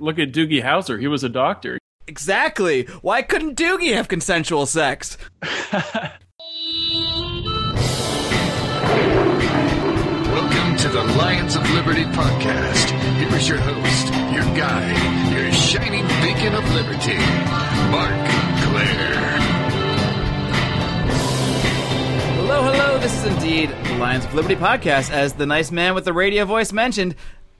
Look 0.00 0.18
at 0.18 0.32
Doogie 0.32 0.62
Howser. 0.62 1.00
He 1.00 1.08
was 1.08 1.24
a 1.24 1.28
doctor. 1.28 1.78
Exactly. 2.06 2.84
Why 3.02 3.22
couldn't 3.22 3.56
Doogie 3.58 3.94
have 3.94 4.08
consensual 4.08 4.66
sex? 4.66 5.18
Welcome 10.32 10.76
to 10.78 10.88
the 10.88 11.04
Lions 11.18 11.56
of 11.56 11.68
Liberty 11.70 12.04
podcast. 12.04 12.90
Here 13.18 13.36
is 13.36 13.48
your 13.48 13.58
host, 13.58 14.06
your 14.32 14.44
guide, 14.56 15.32
your 15.32 15.52
shining 15.52 16.04
beacon 16.22 16.54
of 16.54 16.64
liberty, 16.74 17.18
Marc 17.90 18.28
Clair. 18.64 19.14
Hello, 22.36 22.62
hello. 22.62 22.98
This 22.98 23.14
is 23.14 23.24
indeed 23.24 23.70
the 23.70 23.96
Lions 23.98 24.24
of 24.24 24.34
Liberty 24.34 24.56
podcast. 24.56 25.10
As 25.10 25.34
the 25.34 25.46
nice 25.46 25.70
man 25.70 25.94
with 25.94 26.04
the 26.04 26.12
radio 26.12 26.44
voice 26.44 26.72
mentioned, 26.72 27.14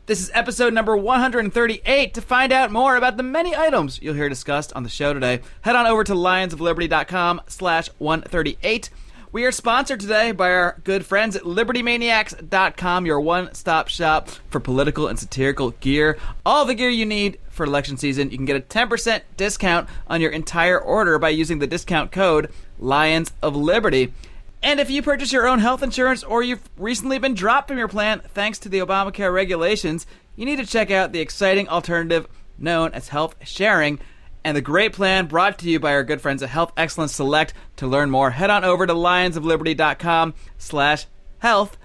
this 0.08 0.22
is 0.22 0.30
episode 0.32 0.72
number 0.72 0.96
138. 0.96 2.14
To 2.14 2.20
find 2.22 2.50
out 2.50 2.72
more 2.72 2.96
about 2.96 3.18
the 3.18 3.22
many 3.22 3.54
items 3.54 4.00
you'll 4.00 4.14
hear 4.14 4.30
discussed 4.30 4.72
on 4.72 4.82
the 4.82 4.88
show 4.88 5.12
today, 5.12 5.40
head 5.60 5.76
on 5.76 5.86
over 5.86 6.02
to 6.02 6.14
lionsofliberty.com 6.14 7.42
slash 7.46 7.88
138. 7.98 8.88
We 9.32 9.44
are 9.44 9.52
sponsored 9.52 10.00
today 10.00 10.32
by 10.32 10.50
our 10.50 10.80
good 10.84 11.04
friends 11.04 11.36
at 11.36 11.42
libertymaniacs.com, 11.42 13.04
your 13.04 13.20
one 13.20 13.52
stop 13.52 13.88
shop 13.88 14.30
for 14.48 14.60
political 14.60 15.08
and 15.08 15.18
satirical 15.18 15.72
gear. 15.72 16.16
All 16.46 16.64
the 16.64 16.74
gear 16.74 16.88
you 16.88 17.04
need 17.04 17.38
for 17.50 17.66
election 17.66 17.98
season. 17.98 18.30
You 18.30 18.38
can 18.38 18.46
get 18.46 18.56
a 18.56 18.60
10% 18.60 19.20
discount 19.36 19.90
on 20.06 20.22
your 20.22 20.30
entire 20.30 20.80
order 20.80 21.18
by 21.18 21.28
using 21.28 21.58
the 21.58 21.66
discount 21.66 22.12
code 22.12 22.50
Lions 22.78 23.30
of 23.42 23.54
Liberty. 23.54 24.14
And 24.62 24.80
if 24.80 24.90
you 24.90 25.02
purchase 25.02 25.32
your 25.32 25.46
own 25.46 25.60
health 25.60 25.82
insurance 25.82 26.24
or 26.24 26.42
you've 26.42 26.68
recently 26.76 27.18
been 27.18 27.34
dropped 27.34 27.68
from 27.68 27.78
your 27.78 27.88
plan 27.88 28.20
thanks 28.34 28.58
to 28.60 28.68
the 28.68 28.80
Obamacare 28.80 29.32
regulations, 29.32 30.06
you 30.34 30.44
need 30.44 30.56
to 30.56 30.66
check 30.66 30.90
out 30.90 31.12
the 31.12 31.20
exciting 31.20 31.68
alternative 31.68 32.26
known 32.58 32.92
as 32.92 33.08
health 33.08 33.36
sharing 33.44 34.00
and 34.44 34.56
the 34.56 34.62
great 34.62 34.92
plan 34.92 35.26
brought 35.26 35.58
to 35.58 35.68
you 35.68 35.78
by 35.78 35.92
our 35.92 36.04
good 36.04 36.20
friends 36.20 36.42
at 36.42 36.48
Health 36.48 36.72
Excellence 36.76 37.14
Select. 37.14 37.54
To 37.76 37.86
learn 37.86 38.10
more, 38.10 38.30
head 38.30 38.50
on 38.50 38.64
over 38.64 38.86
to 38.86 38.94
lionsofliberty.com 38.94 40.34
slash 40.56 41.06
health. 41.38 41.76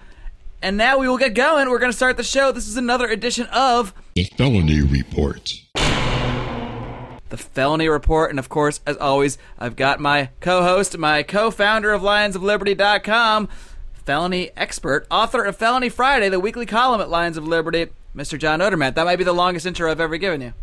And 0.62 0.78
now 0.78 0.98
we 0.98 1.08
will 1.08 1.18
get 1.18 1.34
going. 1.34 1.70
We're 1.70 1.80
going 1.80 1.92
to 1.92 1.98
start 1.98 2.16
the 2.16 2.24
show. 2.24 2.52
This 2.52 2.68
is 2.68 2.78
another 2.78 3.08
edition 3.08 3.48
of 3.48 3.94
The 4.14 4.24
Felony 4.24 4.82
Report. 4.82 5.63
The 7.34 7.38
Felony 7.38 7.90
Report. 7.90 8.30
And 8.30 8.38
of 8.38 8.48
course, 8.48 8.80
as 8.86 8.96
always, 8.98 9.40
I've 9.58 9.76
got 9.76 10.00
my 10.00 10.30
co 10.40 10.62
host, 10.62 10.96
my 11.00 11.24
co 11.24 11.50
founder 11.50 11.92
of 11.92 12.04
lionsofliberty.com, 12.04 13.50
felony 14.06 14.52
expert, 14.56 15.08
author 15.10 15.44
of 15.44 15.56
Felony 15.56 15.90
Friday, 15.90 16.30
the 16.30 16.40
weekly 16.40 16.68
column 16.68 17.02
at 17.02 17.10
Lions 17.10 17.36
of 17.36 17.48
Liberty, 17.48 17.88
Mr. 18.16 18.38
John 18.38 18.60
Odermatt. 18.60 18.94
That 18.94 19.06
might 19.06 19.16
be 19.16 19.24
the 19.24 19.34
longest 19.34 19.66
intro 19.66 19.90
I've 19.90 20.00
ever 20.00 20.18
given 20.18 20.42
you. 20.42 20.54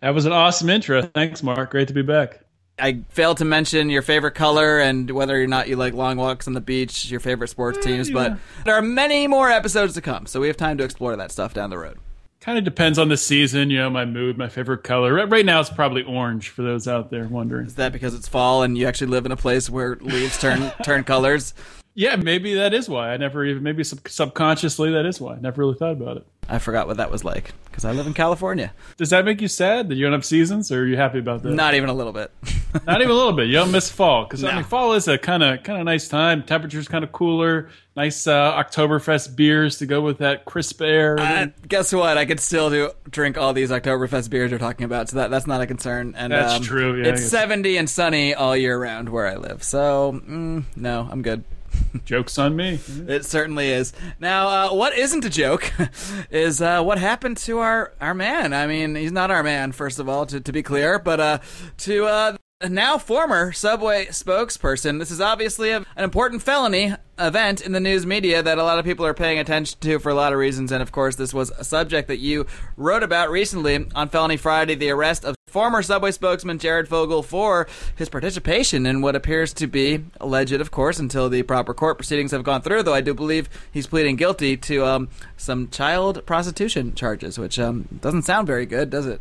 That 0.00 0.10
was 0.10 0.26
an 0.26 0.32
awesome 0.32 0.68
intro. 0.68 1.00
Thanks, 1.00 1.42
Marc. 1.42 1.70
Great 1.70 1.88
to 1.88 1.94
be 1.94 2.02
back. 2.02 2.40
I 2.78 3.00
failed 3.08 3.38
to 3.38 3.46
mention 3.46 3.88
your 3.88 4.02
favorite 4.02 4.34
color 4.34 4.78
and 4.78 5.10
whether 5.10 5.42
or 5.42 5.46
not 5.46 5.68
you 5.68 5.76
like 5.76 5.94
long 5.94 6.18
walks 6.18 6.46
on 6.46 6.52
the 6.52 6.60
beach, 6.60 7.10
your 7.10 7.20
favorite 7.20 7.48
sports 7.48 7.78
eh, 7.78 7.80
teams, 7.80 8.10
but 8.10 8.36
there 8.66 8.74
are 8.74 8.82
many 8.82 9.26
more 9.26 9.50
episodes 9.50 9.94
to 9.94 10.02
come, 10.02 10.26
so 10.26 10.38
we 10.38 10.48
have 10.48 10.58
time 10.58 10.76
to 10.76 10.84
explore 10.84 11.16
that 11.16 11.32
stuff 11.32 11.54
down 11.54 11.70
the 11.70 11.78
road. 11.78 11.96
Kind 12.40 12.56
of 12.56 12.64
depends 12.64 12.98
on 12.98 13.08
the 13.08 13.18
season, 13.18 13.68
you 13.68 13.76
know, 13.76 13.90
my 13.90 14.06
mood, 14.06 14.38
my 14.38 14.48
favorite 14.48 14.82
color. 14.82 15.12
Right, 15.12 15.28
right 15.28 15.44
now, 15.44 15.60
it's 15.60 15.68
probably 15.68 16.02
orange 16.02 16.48
for 16.48 16.62
those 16.62 16.88
out 16.88 17.10
there 17.10 17.28
wondering. 17.28 17.66
Is 17.66 17.74
that 17.74 17.92
because 17.92 18.14
it's 18.14 18.28
fall 18.28 18.62
and 18.62 18.78
you 18.78 18.86
actually 18.86 19.08
live 19.08 19.26
in 19.26 19.32
a 19.32 19.36
place 19.36 19.68
where 19.68 19.96
leaves 19.96 20.38
turn 20.38 20.72
turn 20.82 21.04
colors? 21.04 21.52
Yeah, 21.94 22.16
maybe 22.16 22.54
that 22.54 22.72
is 22.72 22.88
why. 22.88 23.10
I 23.10 23.16
never 23.16 23.44
even, 23.44 23.62
maybe 23.62 23.84
sub- 23.84 24.08
subconsciously, 24.08 24.92
that 24.92 25.06
is 25.06 25.20
why. 25.20 25.34
I 25.34 25.40
never 25.40 25.60
really 25.60 25.74
thought 25.74 25.92
about 25.92 26.18
it. 26.18 26.26
I 26.50 26.58
forgot 26.58 26.88
what 26.88 26.96
that 26.96 27.10
was 27.10 27.24
like 27.24 27.52
because 27.66 27.84
I 27.84 27.92
live 27.92 28.08
in 28.08 28.14
California. 28.14 28.72
Does 28.96 29.10
that 29.10 29.24
make 29.24 29.40
you 29.40 29.46
sad 29.46 29.88
that 29.88 29.94
you 29.94 30.04
don't 30.04 30.12
have 30.12 30.24
seasons, 30.24 30.72
or 30.72 30.80
are 30.80 30.86
you 30.86 30.96
happy 30.96 31.20
about 31.20 31.44
that? 31.44 31.52
Not 31.52 31.74
even 31.74 31.88
a 31.88 31.94
little 31.94 32.12
bit. 32.12 32.32
Not 32.86 33.00
even 33.00 33.10
a 33.10 33.14
little 33.14 33.32
bit. 33.32 33.46
You 33.46 33.54
don't 33.54 33.70
miss 33.70 33.88
fall 33.88 34.24
because 34.24 34.42
I 34.42 34.54
mean, 34.54 34.64
fall 34.64 34.94
is 34.94 35.06
a 35.06 35.16
kind 35.16 35.44
of 35.44 35.62
kind 35.62 35.78
of 35.78 35.84
nice 35.84 36.08
time. 36.08 36.42
Temperature's 36.42 36.88
kind 36.88 37.04
of 37.04 37.12
cooler. 37.12 37.68
Nice 37.96 38.26
uh, 38.26 38.52
Oktoberfest 38.62 39.36
beers 39.36 39.78
to 39.78 39.86
go 39.86 40.00
with 40.00 40.18
that 40.18 40.44
crisp 40.44 40.82
air. 40.82 41.18
Uh, 41.20 41.46
guess 41.68 41.92
what? 41.92 42.18
I 42.18 42.26
could 42.26 42.40
still 42.40 42.68
do 42.68 42.90
drink 43.08 43.38
all 43.38 43.52
these 43.52 43.70
Oktoberfest 43.70 44.30
beers 44.30 44.50
you're 44.50 44.58
talking 44.58 44.84
about, 44.84 45.08
so 45.08 45.16
that 45.16 45.30
that's 45.30 45.46
not 45.46 45.60
a 45.60 45.66
concern. 45.66 46.14
And 46.16 46.32
That's 46.32 46.54
um, 46.54 46.62
true, 46.62 47.00
yeah, 47.00 47.10
it's 47.10 47.28
70 47.28 47.76
and 47.76 47.88
sunny 47.88 48.34
all 48.34 48.56
year 48.56 48.76
round 48.76 49.08
where 49.08 49.26
I 49.26 49.36
live, 49.36 49.62
so 49.62 50.20
mm, 50.26 50.64
no, 50.74 51.08
I'm 51.10 51.22
good. 51.22 51.44
Jokes 52.04 52.38
on 52.38 52.56
me. 52.56 52.78
It 53.08 53.24
certainly 53.24 53.70
is. 53.70 53.92
Now, 54.18 54.48
uh, 54.48 54.74
what 54.74 54.96
isn't 54.96 55.24
a 55.24 55.30
joke 55.30 55.72
is 56.30 56.60
uh, 56.60 56.82
what 56.82 56.98
happened 56.98 57.36
to 57.38 57.58
our, 57.58 57.92
our 58.00 58.14
man. 58.14 58.52
I 58.52 58.66
mean, 58.66 58.94
he's 58.94 59.12
not 59.12 59.30
our 59.30 59.42
man, 59.42 59.72
first 59.72 59.98
of 59.98 60.08
all, 60.08 60.26
to, 60.26 60.40
to 60.40 60.52
be 60.52 60.62
clear, 60.62 60.98
but 60.98 61.20
uh, 61.20 61.38
to 61.78 62.04
uh, 62.06 62.36
now 62.68 62.98
former 62.98 63.52
Subway 63.52 64.06
spokesperson. 64.06 64.98
This 64.98 65.10
is 65.10 65.20
obviously 65.20 65.70
a, 65.70 65.78
an 65.78 66.04
important 66.04 66.42
felony 66.42 66.94
event 67.18 67.62
in 67.62 67.72
the 67.72 67.80
news 67.80 68.04
media 68.04 68.42
that 68.42 68.58
a 68.58 68.62
lot 68.62 68.78
of 68.78 68.84
people 68.84 69.06
are 69.06 69.14
paying 69.14 69.38
attention 69.38 69.78
to 69.80 69.98
for 69.98 70.10
a 70.10 70.14
lot 70.14 70.32
of 70.32 70.38
reasons. 70.38 70.70
And 70.70 70.82
of 70.82 70.92
course, 70.92 71.16
this 71.16 71.32
was 71.32 71.50
a 71.50 71.64
subject 71.64 72.08
that 72.08 72.18
you 72.18 72.46
wrote 72.76 73.02
about 73.02 73.30
recently 73.30 73.86
on 73.94 74.10
Felony 74.10 74.36
Friday 74.36 74.74
the 74.74 74.90
arrest 74.90 75.24
of 75.24 75.36
former 75.48 75.82
Subway 75.82 76.10
spokesman 76.10 76.58
Jared 76.58 76.86
Fogle 76.86 77.22
for 77.22 77.66
his 77.96 78.10
participation 78.10 78.84
in 78.84 79.00
what 79.00 79.16
appears 79.16 79.54
to 79.54 79.66
be 79.66 80.04
alleged, 80.20 80.52
of 80.52 80.70
course, 80.70 80.98
until 80.98 81.28
the 81.28 81.42
proper 81.42 81.72
court 81.72 81.96
proceedings 81.96 82.30
have 82.30 82.44
gone 82.44 82.60
through, 82.60 82.82
though 82.82 82.94
I 82.94 83.00
do 83.00 83.14
believe 83.14 83.48
he's 83.72 83.86
pleading 83.86 84.16
guilty 84.16 84.56
to 84.58 84.84
um, 84.84 85.08
some 85.36 85.68
child 85.68 86.24
prostitution 86.26 86.94
charges, 86.94 87.38
which 87.38 87.58
um, 87.58 87.88
doesn't 88.00 88.22
sound 88.22 88.46
very 88.46 88.66
good, 88.66 88.90
does 88.90 89.06
it? 89.06 89.20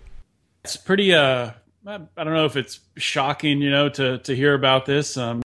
It's 0.64 0.76
pretty. 0.76 1.14
Uh, 1.14 1.52
I 1.86 2.00
I 2.18 2.24
don't 2.24 2.34
know 2.34 2.46
if 2.46 2.56
it's 2.56 2.80
shocking, 2.98 3.62
you 3.62 3.72
know, 3.72 3.90
to 3.90 4.20
to 4.20 4.36
hear 4.36 4.54
about 4.54 4.86
this. 4.86 5.18
Um, 5.18 5.42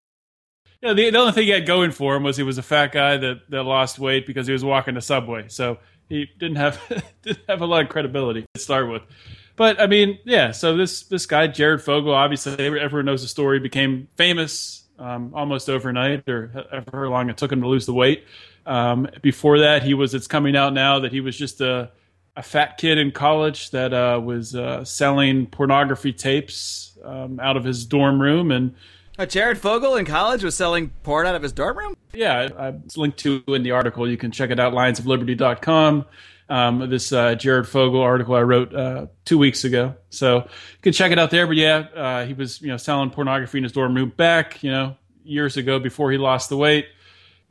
you 0.80 0.88
know, 0.88 0.94
the, 0.94 1.10
the 1.10 1.18
only 1.18 1.32
thing 1.32 1.44
he 1.44 1.50
had 1.50 1.66
going 1.66 1.92
for 1.92 2.16
him 2.16 2.24
was 2.24 2.36
he 2.36 2.42
was 2.42 2.58
a 2.58 2.62
fat 2.62 2.92
guy 2.92 3.16
that 3.16 3.50
that 3.50 3.62
lost 3.64 3.98
weight 3.98 4.26
because 4.26 4.46
he 4.46 4.52
was 4.52 4.64
walking 4.64 4.94
the 4.94 5.00
subway. 5.00 5.46
So 5.48 5.78
he 6.08 6.28
didn't 6.38 6.56
have 6.56 6.80
didn't 7.22 7.44
have 7.48 7.60
a 7.62 7.66
lot 7.66 7.82
of 7.82 7.88
credibility 7.88 8.44
to 8.54 8.60
start 8.60 8.90
with. 8.90 9.02
But 9.56 9.80
I 9.80 9.86
mean, 9.86 10.18
yeah. 10.24 10.50
So 10.50 10.76
this 10.76 11.04
this 11.04 11.26
guy 11.26 11.46
Jared 11.46 11.82
Fogle, 11.82 12.14
obviously 12.14 12.54
everyone 12.64 13.04
knows 13.04 13.22
the 13.22 13.28
story, 13.28 13.60
became 13.60 14.08
famous 14.16 14.84
um, 14.98 15.32
almost 15.34 15.68
overnight, 15.68 16.28
or 16.28 16.66
however 16.70 17.08
long 17.08 17.30
it 17.30 17.36
took 17.36 17.52
him 17.52 17.60
to 17.60 17.68
lose 17.68 17.86
the 17.86 17.94
weight. 17.94 18.24
Um, 18.66 19.08
before 19.20 19.58
that, 19.60 19.82
he 19.82 19.94
was. 19.94 20.14
It's 20.14 20.26
coming 20.26 20.56
out 20.56 20.72
now 20.72 21.00
that 21.00 21.12
he 21.12 21.20
was 21.20 21.36
just 21.36 21.60
a 21.60 21.90
a 22.36 22.42
fat 22.42 22.78
kid 22.78 22.98
in 22.98 23.10
college 23.10 23.70
that 23.70 23.92
uh, 23.92 24.20
was 24.22 24.54
uh, 24.54 24.84
selling 24.84 25.46
pornography 25.46 26.12
tapes 26.12 26.96
um, 27.04 27.38
out 27.40 27.56
of 27.56 27.64
his 27.64 27.84
dorm 27.84 28.20
room 28.20 28.50
and. 28.50 28.74
Uh, 29.18 29.26
Jared 29.26 29.58
Fogle 29.58 29.96
in 29.96 30.06
college 30.06 30.42
was 30.42 30.54
selling 30.54 30.88
porn 31.02 31.26
out 31.26 31.34
of 31.34 31.42
his 31.42 31.52
dorm 31.52 31.76
room? 31.76 31.94
Yeah, 32.14 32.48
I- 32.58 32.68
it's 32.68 32.96
linked 32.96 33.18
to 33.18 33.44
in 33.48 33.62
the 33.62 33.72
article. 33.72 34.08
You 34.08 34.16
can 34.16 34.30
check 34.30 34.50
it 34.50 34.58
out, 34.58 34.72
lionsofliberty.com. 34.72 36.06
Um, 36.48 36.90
this 36.90 37.12
uh, 37.12 37.34
Jared 37.34 37.68
Fogle 37.68 38.00
article 38.00 38.34
I 38.34 38.40
wrote 38.42 38.74
uh, 38.74 39.06
two 39.26 39.36
weeks 39.38 39.64
ago. 39.64 39.94
So 40.10 40.36
you 40.38 40.78
can 40.82 40.92
check 40.92 41.12
it 41.12 41.18
out 41.18 41.30
there. 41.30 41.46
But 41.46 41.56
yeah, 41.56 41.86
uh, 41.94 42.24
he 42.26 42.32
was 42.34 42.60
you 42.62 42.68
know 42.68 42.76
selling 42.78 43.10
pornography 43.10 43.58
in 43.58 43.64
his 43.64 43.72
dorm 43.72 43.94
room 43.94 44.12
back 44.16 44.62
you 44.62 44.70
know 44.70 44.96
years 45.24 45.56
ago 45.56 45.78
before 45.78 46.10
he 46.10 46.18
lost 46.18 46.48
the 46.48 46.56
weight. 46.56 46.86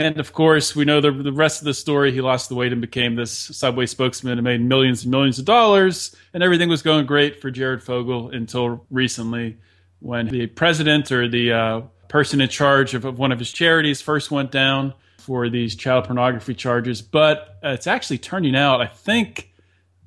And 0.01 0.19
of 0.19 0.33
course, 0.33 0.75
we 0.75 0.83
know 0.83 0.99
the 0.99 1.11
the 1.11 1.31
rest 1.31 1.61
of 1.61 1.65
the 1.65 1.75
story. 1.75 2.11
He 2.11 2.21
lost 2.21 2.49
the 2.49 2.55
weight 2.55 2.71
and 2.71 2.81
became 2.81 3.15
this 3.15 3.31
Subway 3.31 3.85
spokesman 3.85 4.33
and 4.39 4.43
made 4.43 4.59
millions 4.59 5.03
and 5.03 5.11
millions 5.11 5.37
of 5.37 5.45
dollars, 5.45 6.15
and 6.33 6.41
everything 6.41 6.69
was 6.69 6.81
going 6.81 7.05
great 7.05 7.39
for 7.39 7.51
Jared 7.51 7.83
Fogle 7.83 8.29
until 8.29 8.83
recently, 8.89 9.57
when 9.99 10.27
the 10.27 10.47
president 10.47 11.11
or 11.11 11.27
the 11.27 11.53
uh, 11.53 11.81
person 12.07 12.41
in 12.41 12.49
charge 12.49 12.95
of, 12.95 13.05
of 13.05 13.19
one 13.19 13.31
of 13.31 13.37
his 13.37 13.51
charities 13.51 14.01
first 14.01 14.31
went 14.31 14.49
down 14.49 14.95
for 15.19 15.49
these 15.49 15.75
child 15.75 16.05
pornography 16.05 16.55
charges. 16.55 17.03
But 17.03 17.59
uh, 17.63 17.69
it's 17.69 17.85
actually 17.85 18.17
turning 18.17 18.55
out, 18.55 18.81
I 18.81 18.87
think, 18.87 19.53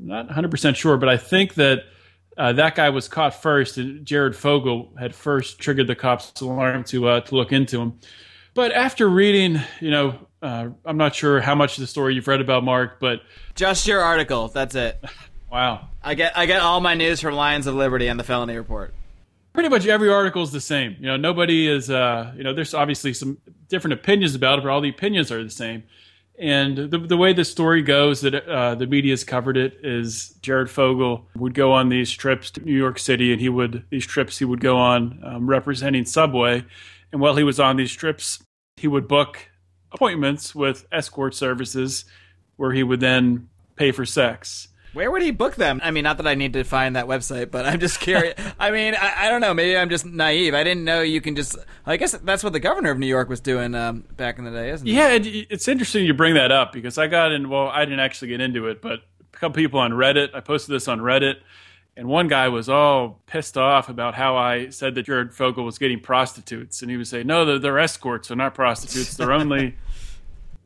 not 0.00 0.28
100% 0.28 0.74
sure, 0.74 0.96
but 0.96 1.08
I 1.08 1.16
think 1.16 1.54
that 1.54 1.84
uh, 2.36 2.52
that 2.54 2.74
guy 2.74 2.90
was 2.90 3.06
caught 3.06 3.40
first, 3.40 3.78
and 3.78 4.04
Jared 4.04 4.34
Fogle 4.34 4.92
had 4.98 5.14
first 5.14 5.60
triggered 5.60 5.86
the 5.86 5.94
cops' 5.94 6.40
alarm 6.40 6.82
to 6.84 7.08
uh, 7.08 7.20
to 7.20 7.34
look 7.36 7.52
into 7.52 7.80
him. 7.80 8.00
But 8.54 8.72
after 8.72 9.08
reading, 9.08 9.60
you 9.80 9.90
know, 9.90 10.18
uh, 10.40 10.68
I'm 10.84 10.96
not 10.96 11.14
sure 11.14 11.40
how 11.40 11.54
much 11.54 11.76
of 11.76 11.82
the 11.82 11.86
story 11.86 12.14
you've 12.14 12.28
read 12.28 12.40
about 12.40 12.62
Marc, 12.62 13.00
but 13.00 13.20
Just 13.54 13.86
your 13.86 14.00
article. 14.00 14.48
That's 14.48 14.74
it. 14.74 15.02
wow, 15.50 15.88
I 16.02 16.14
get 16.14 16.36
I 16.36 16.46
get 16.46 16.60
all 16.60 16.80
my 16.80 16.94
news 16.94 17.20
from 17.20 17.34
Lions 17.34 17.66
of 17.66 17.74
Liberty 17.74 18.06
and 18.06 18.18
the 18.18 18.24
Felony 18.24 18.56
Report. 18.56 18.94
pretty 19.52 19.68
much 19.68 19.86
every 19.86 20.08
article 20.08 20.42
is 20.42 20.52
the 20.52 20.60
same. 20.60 20.96
You 21.00 21.06
know, 21.06 21.16
nobody 21.16 21.68
is, 21.68 21.90
uh, 21.90 22.32
you 22.36 22.44
know, 22.44 22.54
there's 22.54 22.74
obviously 22.74 23.12
some 23.12 23.38
different 23.68 23.94
opinions 23.94 24.34
about 24.34 24.58
it, 24.58 24.62
but 24.62 24.70
all 24.70 24.80
the 24.80 24.90
opinions 24.90 25.32
are 25.32 25.42
the 25.42 25.50
same. 25.50 25.82
And 26.38 26.76
the, 26.90 26.98
the 26.98 27.16
way 27.16 27.32
the 27.32 27.44
story 27.44 27.82
goes 27.82 28.22
that 28.22 28.34
uh, 28.48 28.74
the 28.74 28.88
media's 28.88 29.22
covered 29.22 29.56
it 29.56 29.78
is 29.84 30.30
Jared 30.42 30.68
Fogle 30.68 31.28
would 31.36 31.54
go 31.54 31.72
on 31.72 31.90
these 31.90 32.10
trips 32.10 32.50
to 32.52 32.64
New 32.64 32.76
York 32.76 32.98
City, 32.98 33.32
and 33.32 33.40
he 33.40 33.48
would 33.48 33.84
these 33.90 34.06
trips 34.06 34.38
he 34.38 34.44
would 34.44 34.60
go 34.60 34.76
on 34.76 35.20
um, 35.22 35.48
representing 35.48 36.04
Subway. 36.04 36.64
And 37.12 37.20
while 37.20 37.36
he 37.36 37.44
was 37.44 37.60
on 37.60 37.76
these 37.76 37.92
trips, 37.92 38.42
he 38.76 38.88
would 38.88 39.06
book 39.06 39.48
appointments 39.92 40.54
with 40.54 40.86
escort 40.90 41.36
services, 41.36 42.04
where 42.56 42.72
he 42.72 42.82
would 42.82 42.98
then 42.98 43.48
pay 43.76 43.92
for 43.92 44.04
sex. 44.04 44.68
Where 44.94 45.10
would 45.10 45.22
he 45.22 45.32
book 45.32 45.56
them? 45.56 45.80
I 45.82 45.90
mean, 45.90 46.04
not 46.04 46.18
that 46.18 46.26
I 46.26 46.34
need 46.34 46.52
to 46.52 46.62
find 46.62 46.94
that 46.94 47.06
website, 47.06 47.50
but 47.50 47.66
I'm 47.66 47.80
just 47.80 47.98
curious. 48.00 48.34
I 48.58 48.70
mean, 48.70 48.94
I, 48.94 49.26
I, 49.26 49.28
don't 49.28 49.40
know. 49.40 49.52
Maybe 49.52 49.76
I'm 49.76 49.90
just 49.90 50.06
naive. 50.06 50.54
I 50.54 50.62
didn't 50.62 50.84
know 50.84 51.02
you 51.02 51.20
can 51.20 51.34
just. 51.34 51.56
I 51.84 51.96
guess 51.96 52.12
that's 52.12 52.44
what 52.44 52.52
the 52.52 52.60
governor 52.60 52.90
of 52.92 52.98
New 52.98 53.06
York 53.06 53.28
was 53.28 53.40
doing 53.40 53.74
um, 53.74 54.04
back 54.16 54.38
in 54.38 54.44
the 54.44 54.52
day, 54.52 54.70
isn't 54.70 54.86
it? 54.86 54.92
Yeah, 54.92 55.18
it's 55.50 55.66
interesting 55.66 56.06
you 56.06 56.14
bring 56.14 56.34
that 56.34 56.52
up 56.52 56.72
because 56.72 56.96
I 56.96 57.08
got 57.08 57.32
in. 57.32 57.48
Well, 57.48 57.68
I 57.68 57.84
didn't 57.84 58.00
actually 58.00 58.28
get 58.28 58.40
into 58.40 58.68
it, 58.68 58.80
but 58.80 59.00
a 59.20 59.36
couple 59.36 59.56
people 59.56 59.80
on 59.80 59.90
Reddit. 59.90 60.30
I 60.32 60.40
posted 60.40 60.72
this 60.72 60.86
on 60.86 61.00
Reddit, 61.00 61.40
and 61.96 62.06
one 62.06 62.28
guy 62.28 62.48
was 62.48 62.68
all 62.68 63.20
pissed 63.26 63.58
off 63.58 63.88
about 63.88 64.14
how 64.14 64.36
I 64.36 64.70
said 64.70 64.94
that 64.94 65.02
Jared 65.02 65.34
Fogle 65.34 65.64
was 65.64 65.76
getting 65.76 65.98
prostitutes, 65.98 66.82
and 66.82 66.90
he 66.90 66.96
would 66.96 67.08
say, 67.08 67.24
"No, 67.24 67.44
they're, 67.44 67.58
they're 67.58 67.78
escorts. 67.80 68.28
They're 68.28 68.36
not 68.36 68.54
prostitutes. 68.54 69.16
They're 69.16 69.32
only." 69.32 69.76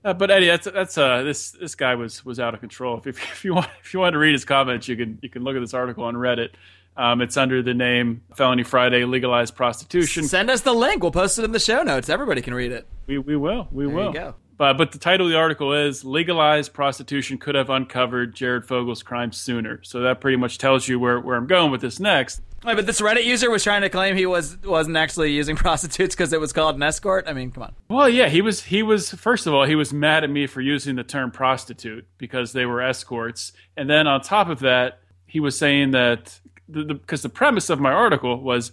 Uh, 0.08 0.14
but 0.14 0.30
Eddie, 0.30 0.46
that's 0.46 0.66
that's 0.70 0.96
uh 0.96 1.22
this 1.22 1.50
this 1.50 1.74
guy 1.74 1.94
was 1.94 2.24
was 2.24 2.40
out 2.40 2.54
of 2.54 2.60
control. 2.60 2.96
If, 3.04 3.06
if 3.06 3.44
you 3.44 3.54
want 3.54 3.68
if 3.82 3.92
you 3.92 4.00
want 4.00 4.14
to 4.14 4.18
read 4.18 4.32
his 4.32 4.46
comments, 4.46 4.88
you 4.88 4.96
can 4.96 5.18
you 5.20 5.28
can 5.28 5.44
look 5.44 5.54
at 5.54 5.60
this 5.60 5.74
article 5.74 6.04
on 6.04 6.14
Reddit. 6.14 6.50
Um, 6.96 7.20
it's 7.20 7.36
under 7.36 7.62
the 7.62 7.74
name 7.74 8.22
Felony 8.34 8.62
Friday 8.62 9.04
Legalized 9.04 9.54
Prostitution. 9.54 10.24
Send 10.24 10.48
us 10.50 10.62
the 10.62 10.72
link. 10.72 11.02
We'll 11.02 11.12
post 11.12 11.38
it 11.38 11.44
in 11.44 11.52
the 11.52 11.60
show 11.60 11.82
notes. 11.82 12.08
Everybody 12.08 12.40
can 12.40 12.54
read 12.54 12.72
it. 12.72 12.86
We 13.06 13.18
we 13.18 13.36
will. 13.36 13.68
We 13.70 13.84
there 13.84 13.94
will. 13.94 14.36
But 14.58 14.76
but 14.76 14.90
the 14.90 14.98
title 14.98 15.26
of 15.26 15.30
the 15.30 15.38
article 15.38 15.72
is 15.72 16.04
Legalized 16.04 16.72
Prostitution 16.72 17.38
Could 17.38 17.54
Have 17.54 17.70
Uncovered 17.70 18.34
Jared 18.34 18.66
Fogle's 18.66 19.04
Crime 19.04 19.30
Sooner. 19.30 19.80
So 19.84 20.00
that 20.00 20.20
pretty 20.20 20.36
much 20.36 20.58
tells 20.58 20.88
you 20.88 20.98
where, 20.98 21.20
where 21.20 21.36
I'm 21.36 21.46
going 21.46 21.70
with 21.70 21.80
this 21.80 22.00
next. 22.00 22.42
Wait, 22.64 22.74
but 22.74 22.86
this 22.86 23.00
Reddit 23.00 23.24
user 23.24 23.50
was 23.50 23.62
trying 23.62 23.82
to 23.82 23.88
claim 23.88 24.16
he 24.16 24.26
was 24.26 24.58
wasn't 24.64 24.96
actually 24.96 25.32
using 25.32 25.54
prostitutes 25.56 26.16
because 26.16 26.32
it 26.32 26.40
was 26.40 26.52
called 26.52 26.74
an 26.74 26.82
escort. 26.82 27.28
I 27.28 27.32
mean, 27.32 27.52
come 27.52 27.62
on. 27.62 27.74
Well, 27.88 28.08
yeah, 28.08 28.28
he 28.28 28.42
was. 28.42 28.64
He 28.64 28.82
was. 28.82 29.10
First 29.10 29.46
of 29.46 29.54
all, 29.54 29.64
he 29.64 29.76
was 29.76 29.92
mad 29.92 30.24
at 30.24 30.30
me 30.30 30.48
for 30.48 30.60
using 30.60 30.96
the 30.96 31.04
term 31.04 31.30
prostitute 31.30 32.04
because 32.18 32.52
they 32.52 32.66
were 32.66 32.82
escorts, 32.82 33.52
and 33.76 33.88
then 33.88 34.08
on 34.08 34.20
top 34.22 34.48
of 34.48 34.58
that, 34.58 35.00
he 35.24 35.38
was 35.38 35.56
saying 35.56 35.92
that 35.92 36.40
because 36.68 37.22
the, 37.22 37.28
the, 37.28 37.28
the 37.28 37.28
premise 37.28 37.70
of 37.70 37.78
my 37.78 37.92
article 37.92 38.42
was 38.42 38.72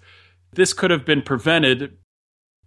this 0.51 0.73
could 0.73 0.89
have 0.89 1.05
been 1.05 1.21
prevented 1.21 1.97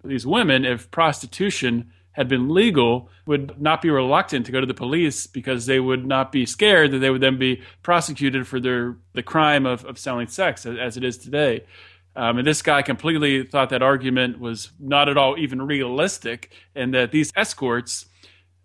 these 0.05 0.25
women 0.25 0.65
if 0.65 0.89
prostitution 0.93 1.93
had 2.19 2.27
been 2.27 2.49
legal 2.49 3.09
would 3.27 3.63
not 3.63 3.81
be 3.81 3.89
reluctant 3.91 4.45
to 4.45 4.51
go 4.51 4.61
to 4.61 4.67
the 4.67 4.75
police 4.75 5.29
because 5.29 5.67
they 5.67 5.79
would 5.79 6.05
not 6.05 6.33
be 6.33 6.45
scared 6.45 6.91
that 6.91 6.99
they 6.99 7.11
would 7.11 7.21
then 7.21 7.39
be 7.39 7.63
prosecuted 7.83 8.45
for 8.45 8.59
their 8.59 8.97
the 9.13 9.23
crime 9.23 9.65
of, 9.65 9.85
of 9.85 9.97
selling 9.97 10.27
sex 10.27 10.67
as, 10.67 10.97
it 10.97 11.05
is 11.05 11.17
today. 11.17 11.65
Um, 12.17 12.39
and 12.39 12.45
this 12.45 12.61
guy 12.61 12.83
completely 12.83 13.45
thought 13.45 13.71
that 13.71 13.83
argument 13.83 14.41
was 14.41 14.73
not 14.81 15.09
at 15.09 15.17
all 15.17 15.39
even 15.39 15.63
realistic, 15.63 16.51
and 16.75 16.93
that 16.93 17.13
these 17.13 17.31
escorts, 17.37 18.07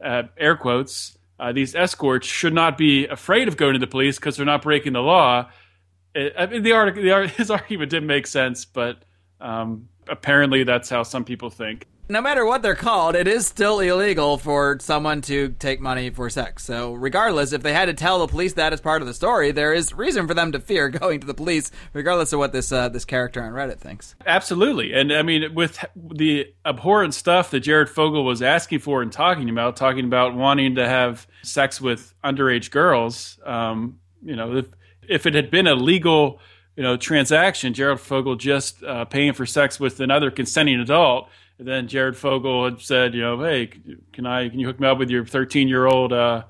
uh, 0.04 0.24
air 0.36 0.58
quotes, 0.58 1.16
uh, 1.40 1.52
these 1.52 1.76
escorts 1.76 2.26
should 2.26 2.56
not 2.56 2.76
be 2.76 3.06
afraid 3.06 3.48
of 3.48 3.56
going 3.56 3.74
to 3.74 3.80
the 3.80 3.86
police 3.86 4.18
because 4.18 4.36
they're 4.36 4.48
not 4.48 4.64
breaking 4.64 4.94
the 4.94 5.02
law. 5.04 5.48
It, 6.16 6.34
I 6.36 6.48
mean, 6.48 6.64
the 6.64 6.72
article, 6.72 7.04
the, 7.04 7.28
his 7.38 7.52
argument 7.52 7.92
didn't 7.92 8.08
make 8.08 8.26
sense, 8.26 8.66
but 8.66 9.04
um, 9.40 9.90
apparently 10.08 10.64
that's 10.64 10.90
how 10.90 11.04
some 11.04 11.24
people 11.24 11.50
think 11.50 11.88
no 12.10 12.22
matter 12.22 12.46
what 12.46 12.62
they're 12.62 12.76
called, 12.76 13.16
it 13.16 13.28
is 13.28 13.48
still 13.48 13.80
illegal 13.80 14.38
for 14.38 14.78
someone 14.82 15.22
to 15.22 15.50
take 15.60 15.80
money 15.80 16.10
for 16.10 16.30
sex. 16.30 16.64
So, 16.66 16.94
regardless, 16.94 17.54
if 17.54 17.64
they 17.64 17.74
had 17.74 17.86
to 17.86 17.94
tell 17.94 18.20
the 18.20 18.28
police 18.28 18.54
that 18.54 18.74
as 18.74 18.82
part 18.82 19.02
of 19.02 19.08
the 19.08 19.14
story, 19.14 19.52
there 19.52 19.74
is 19.74 19.94
reason 19.94 20.28
for 20.28 20.34
them 20.34 20.52
to 20.52 20.60
fear 20.60 20.90
going 20.90 21.22
to 21.22 21.28
the 21.28 21.34
police, 21.34 21.72
regardless 21.94 22.34
of 22.34 22.40
what 22.40 22.52
this 22.52 22.72
uh, 22.72 22.90
this 22.90 23.06
character 23.06 23.42
on 23.42 23.54
Reddit 23.54 23.80
thinks. 23.80 24.16
Absolutely, 24.26 24.94
and 24.94 25.14
I 25.14 25.22
mean, 25.22 25.54
with 25.54 25.84
the 25.96 26.54
abhorrent 26.66 27.14
stuff 27.14 27.52
that 27.52 27.62
Jared 27.62 27.90
Fogle 27.90 28.26
was 28.26 28.42
asking 28.42 28.80
for 28.80 29.02
and 29.02 29.12
talking 29.12 29.50
about, 29.50 29.78
talking 29.78 30.06
about 30.06 30.36
wanting 30.36 30.76
to 30.76 30.88
have 30.88 31.26
sex 31.42 31.80
with 31.80 32.14
underage 32.24 32.70
girls, 32.70 33.40
um, 33.46 34.00
you 34.22 34.36
know, 34.36 34.58
if 34.58 34.68
if 35.08 35.26
it 35.26 35.36
had 35.36 35.50
been 35.50 35.68
a 35.68 35.76
legal 35.76 36.40
you 36.75 36.84
know 36.84 36.98
transaction, 36.98 37.74
Jared 37.74 38.00
Fogle 38.00 38.36
just 38.36 38.84
uh, 38.84 39.06
paying 39.06 39.34
for 39.34 39.46
sex 39.46 39.80
with 39.80 40.00
another 40.00 40.31
consenting 40.31 40.80
adult 40.80 41.30
and 41.60 41.68
then 41.68 41.88
Jared 41.88 42.18
Fogle 42.18 42.66
had 42.66 42.81
said, 42.81 43.14
you 43.14 43.22
know, 43.22 43.42
hey, 43.42 43.70
can 44.12 44.25
I 44.25 44.50
can 44.50 44.60
you 44.60 44.68
hook 44.68 44.80
me 44.80 44.88
up 44.88 44.98
with 44.98 45.10
your 45.10 45.25
13 45.25 45.68
year 45.68 45.86
old 45.86 46.12
uh, 46.12 46.44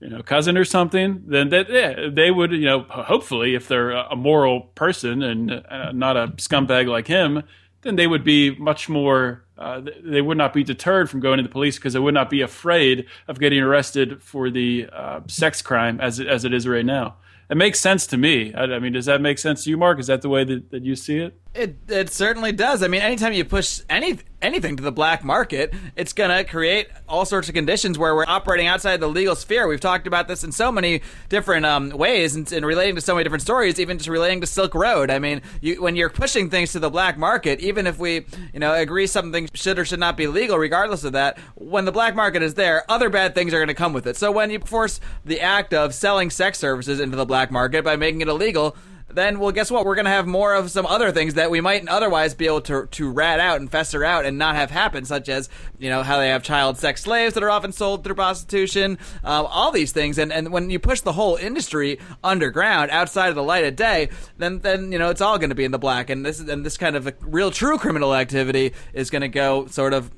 you 0.00 0.08
know 0.08 0.22
cousin 0.22 0.56
or 0.56 0.64
something? 0.64 1.22
Then 1.26 1.50
that 1.50 1.70
yeah, 1.70 2.08
they 2.12 2.30
would 2.30 2.52
you 2.52 2.66
know 2.66 2.82
hopefully 2.88 3.54
if 3.54 3.68
they're 3.68 3.92
a 3.92 4.16
moral 4.16 4.60
person 4.74 5.22
and 5.22 5.64
uh, 5.68 5.92
not 5.92 6.16
a 6.16 6.28
scumbag 6.36 6.88
like 6.88 7.06
him, 7.06 7.42
then 7.82 7.96
they 7.96 8.06
would 8.06 8.24
be 8.24 8.54
much 8.56 8.88
more. 8.88 9.44
Uh, 9.56 9.80
they 10.02 10.20
would 10.20 10.38
not 10.38 10.52
be 10.52 10.64
deterred 10.64 11.08
from 11.08 11.20
going 11.20 11.36
to 11.36 11.42
the 11.42 11.48
police 11.48 11.76
because 11.76 11.92
they 11.92 12.00
would 12.00 12.14
not 12.14 12.28
be 12.28 12.40
afraid 12.40 13.06
of 13.28 13.38
getting 13.38 13.60
arrested 13.60 14.20
for 14.20 14.50
the 14.50 14.88
uh, 14.92 15.20
sex 15.28 15.62
crime 15.62 16.00
as 16.00 16.18
as 16.18 16.44
it 16.44 16.52
is 16.52 16.66
right 16.66 16.86
now 16.86 17.14
it 17.52 17.56
makes 17.56 17.78
sense 17.78 18.06
to 18.06 18.16
me. 18.16 18.54
I, 18.54 18.62
I, 18.62 18.78
mean, 18.78 18.94
does 18.94 19.04
that 19.04 19.20
make 19.20 19.38
sense 19.38 19.64
to 19.64 19.70
you, 19.70 19.76
Marc? 19.76 20.00
Is 20.00 20.06
that 20.06 20.22
the 20.22 20.30
way 20.30 20.42
that, 20.42 20.70
that 20.70 20.86
you 20.86 20.96
see 20.96 21.18
it? 21.18 21.38
It 21.52 21.76
it 21.86 22.08
certainly 22.08 22.50
does. 22.50 22.82
I 22.82 22.88
mean, 22.88 23.02
anytime 23.02 23.34
you 23.34 23.44
push 23.44 23.82
any 23.90 24.20
anything 24.42 24.76
to 24.76 24.82
the 24.82 24.92
black 24.92 25.24
market, 25.24 25.72
it's 25.96 26.12
going 26.12 26.30
to 26.30 26.44
create 26.44 26.88
all 27.08 27.24
sorts 27.24 27.48
of 27.48 27.54
conditions 27.54 27.98
where 27.98 28.14
we're 28.14 28.26
operating 28.26 28.66
outside 28.66 29.00
the 29.00 29.06
legal 29.06 29.34
sphere. 29.34 29.66
We've 29.66 29.80
talked 29.80 30.06
about 30.06 30.28
this 30.28 30.44
in 30.44 30.52
so 30.52 30.70
many 30.70 31.02
different 31.28 31.64
um, 31.64 31.90
ways 31.90 32.34
and, 32.34 32.50
and, 32.52 32.66
relating 32.66 32.94
to 32.96 33.00
so 33.00 33.14
many 33.14 33.24
different 33.24 33.42
stories, 33.42 33.78
even 33.78 33.98
just 33.98 34.08
relating 34.08 34.40
to 34.40 34.46
Silk 34.46 34.74
Road. 34.74 35.10
I 35.10 35.18
mean, 35.18 35.42
you, 35.60 35.80
when 35.80 35.96
you're 35.96 36.10
pushing 36.10 36.50
things 36.50 36.72
to 36.72 36.78
the 36.78 36.90
black 36.90 37.16
market, 37.16 37.60
even 37.60 37.86
if 37.86 37.98
we 37.98 38.26
you 38.52 38.60
know 38.60 38.74
agree 38.74 39.06
something 39.06 39.48
should 39.54 39.78
or 39.78 39.84
should 39.84 40.00
not 40.00 40.16
be 40.16 40.26
legal, 40.26 40.58
regardless 40.58 41.04
of 41.04 41.12
that, 41.12 41.38
when 41.54 41.84
the 41.84 41.92
black 41.92 42.14
market 42.14 42.42
is 42.42 42.54
there, 42.54 42.84
other 42.90 43.08
bad 43.08 43.34
things 43.34 43.54
are 43.54 43.58
going 43.58 43.68
to 43.68 43.74
come 43.74 43.92
with 43.92 44.06
it. 44.06 44.16
So 44.16 44.32
when 44.32 44.50
you 44.50 44.58
force 44.60 45.00
the 45.24 45.40
act 45.40 45.74
of 45.74 45.94
selling 45.94 46.30
sex 46.30 46.58
services 46.58 47.00
into 47.00 47.16
the 47.16 47.26
black 47.26 47.50
market 47.50 47.84
by 47.84 47.96
making 47.96 48.20
it 48.20 48.28
illegal 48.28 48.76
then 49.14 49.38
well 49.38 49.52
guess 49.52 49.70
what? 49.70 49.84
We're 49.84 49.94
going 49.94 50.06
to 50.06 50.10
have 50.10 50.26
more 50.26 50.54
of 50.54 50.70
some 50.70 50.86
other 50.86 51.12
things 51.12 51.34
that 51.34 51.50
we 51.50 51.60
might 51.60 51.86
otherwise 51.88 52.34
be 52.34 52.46
able 52.46 52.60
to 52.62 52.86
to 52.86 53.10
rat 53.10 53.40
out 53.40 53.60
and 53.60 53.70
fester 53.70 54.04
out 54.04 54.24
and 54.24 54.38
not 54.38 54.54
have 54.54 54.70
happen 54.70 55.04
such 55.04 55.28
as 55.28 55.48
you 55.78 55.90
know 55.90 56.02
how 56.02 56.18
they 56.18 56.28
have 56.28 56.42
child 56.42 56.78
sex 56.78 57.02
slaves 57.02 57.34
that 57.34 57.42
are 57.42 57.50
often 57.50 57.72
sold 57.72 58.04
through 58.04 58.14
prostitution 58.14 58.98
uh, 59.24 59.44
all 59.44 59.70
these 59.70 59.92
things. 59.92 60.18
And 60.18 60.32
and 60.32 60.52
when 60.52 60.70
you 60.70 60.78
push 60.78 61.00
the 61.00 61.12
whole 61.12 61.36
industry 61.36 61.98
underground 62.22 62.90
outside 62.90 63.28
of 63.28 63.34
the 63.34 63.42
light 63.42 63.64
of 63.64 63.76
day 63.76 64.08
then 64.38 64.60
then 64.60 64.92
you 64.92 64.98
know 64.98 65.10
it's 65.10 65.20
all 65.20 65.38
going 65.38 65.50
to 65.50 65.56
be 65.56 65.64
in 65.64 65.72
the 65.72 65.78
black. 65.78 66.10
And 66.10 66.24
this 66.24 66.40
and 66.40 66.64
this 66.64 66.76
kind 66.76 66.96
of 66.96 67.12
real 67.20 67.50
true 67.50 67.78
criminal 67.78 68.14
activity 68.14 68.72
is 68.92 69.10
going 69.10 69.22
to 69.22 69.28
go 69.28 69.66
sort 69.66 69.94
of 69.94 70.10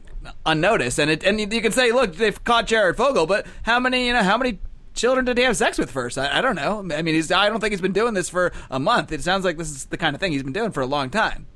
unnoticed. 0.47 0.99
And 0.99 1.11
it 1.11 1.25
and 1.25 1.40
you 1.40 1.61
can 1.61 1.73
say 1.73 1.93
look 1.93 2.14
they've 2.14 2.43
caught 2.44 2.67
Jared 2.67 2.97
Fogle 2.97 3.26
but 3.26 3.47
how 3.62 3.81
many 3.81 4.06
you 4.06 4.12
know 4.12 4.23
how 4.23 4.38
many 4.38 4.58
children 4.94 5.25
did 5.25 5.37
he 5.37 5.44
have 5.44 5.56
sex 5.56 5.79
with 5.79 5.91
first? 5.91 6.17
I, 6.17 6.38
I 6.38 6.41
don't 6.41 6.56
know. 6.56 6.81
I 6.94 7.02
mean, 7.02 7.14
he's, 7.14 7.31
I 7.31 7.49
don't 7.49 7.61
think 7.61 7.73
he's 7.73 7.81
been 7.81 7.93
doing 7.93 8.14
this 8.14 8.29
for 8.29 8.52
a 8.70 8.79
month. 8.79 9.12
It 9.12 9.23
sounds 9.23 9.44
like 9.44 9.58
this 9.58 9.70
is 9.70 9.87
the 9.87 9.96
kind 9.96 10.14
of 10.14 10.20
thing 10.20 10.32
he's 10.32 10.43
been 10.43 10.52
doing 10.52 10.70
for 10.70 10.81
a 10.81 10.87
long 10.87 11.11
time. 11.11 11.47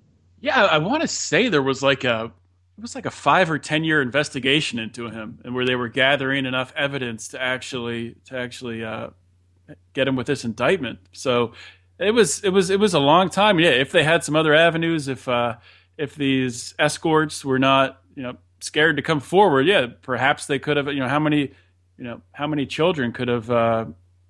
Yeah, 0.40 0.64
I, 0.64 0.76
I 0.76 0.78
want 0.78 1.02
to 1.02 1.08
say 1.08 1.48
there 1.48 1.62
was 1.62 1.82
like 1.82 2.04
a 2.04 2.32
it 2.76 2.82
was 2.82 2.94
like 2.94 3.06
a 3.06 3.10
five 3.10 3.50
or 3.50 3.58
ten 3.58 3.82
year 3.82 4.00
investigation 4.00 4.78
into 4.78 5.10
him, 5.10 5.40
and 5.44 5.54
where 5.54 5.64
they 5.64 5.74
were 5.74 5.88
gathering 5.88 6.46
enough 6.46 6.72
evidence 6.76 7.28
to 7.28 7.42
actually 7.42 8.14
to 8.26 8.38
actually 8.38 8.84
uh, 8.84 9.08
get 9.94 10.06
him 10.06 10.14
with 10.14 10.28
this 10.28 10.44
indictment. 10.44 11.00
So 11.12 11.54
it 11.98 12.12
was 12.12 12.40
it 12.44 12.50
was 12.50 12.70
it 12.70 12.78
was 12.78 12.94
a 12.94 13.00
long 13.00 13.30
time. 13.30 13.58
Yeah, 13.58 13.70
if 13.70 13.90
they 13.90 14.04
had 14.04 14.22
some 14.22 14.36
other 14.36 14.54
avenues, 14.54 15.08
if 15.08 15.28
uh, 15.28 15.56
if 15.96 16.14
these 16.14 16.74
escorts 16.78 17.44
were 17.44 17.58
not 17.58 18.00
you 18.14 18.22
know 18.22 18.36
scared 18.60 18.96
to 18.96 19.02
come 19.02 19.20
forward, 19.20 19.66
yeah, 19.66 19.86
perhaps 20.02 20.46
they 20.46 20.60
could 20.60 20.76
have. 20.76 20.86
You 20.86 21.00
know, 21.00 21.08
how 21.08 21.18
many 21.18 21.52
you 21.98 22.04
know 22.04 22.22
how 22.32 22.46
many 22.46 22.64
children 22.64 23.12
could 23.12 23.28
have 23.28 23.50
uh, 23.50 23.86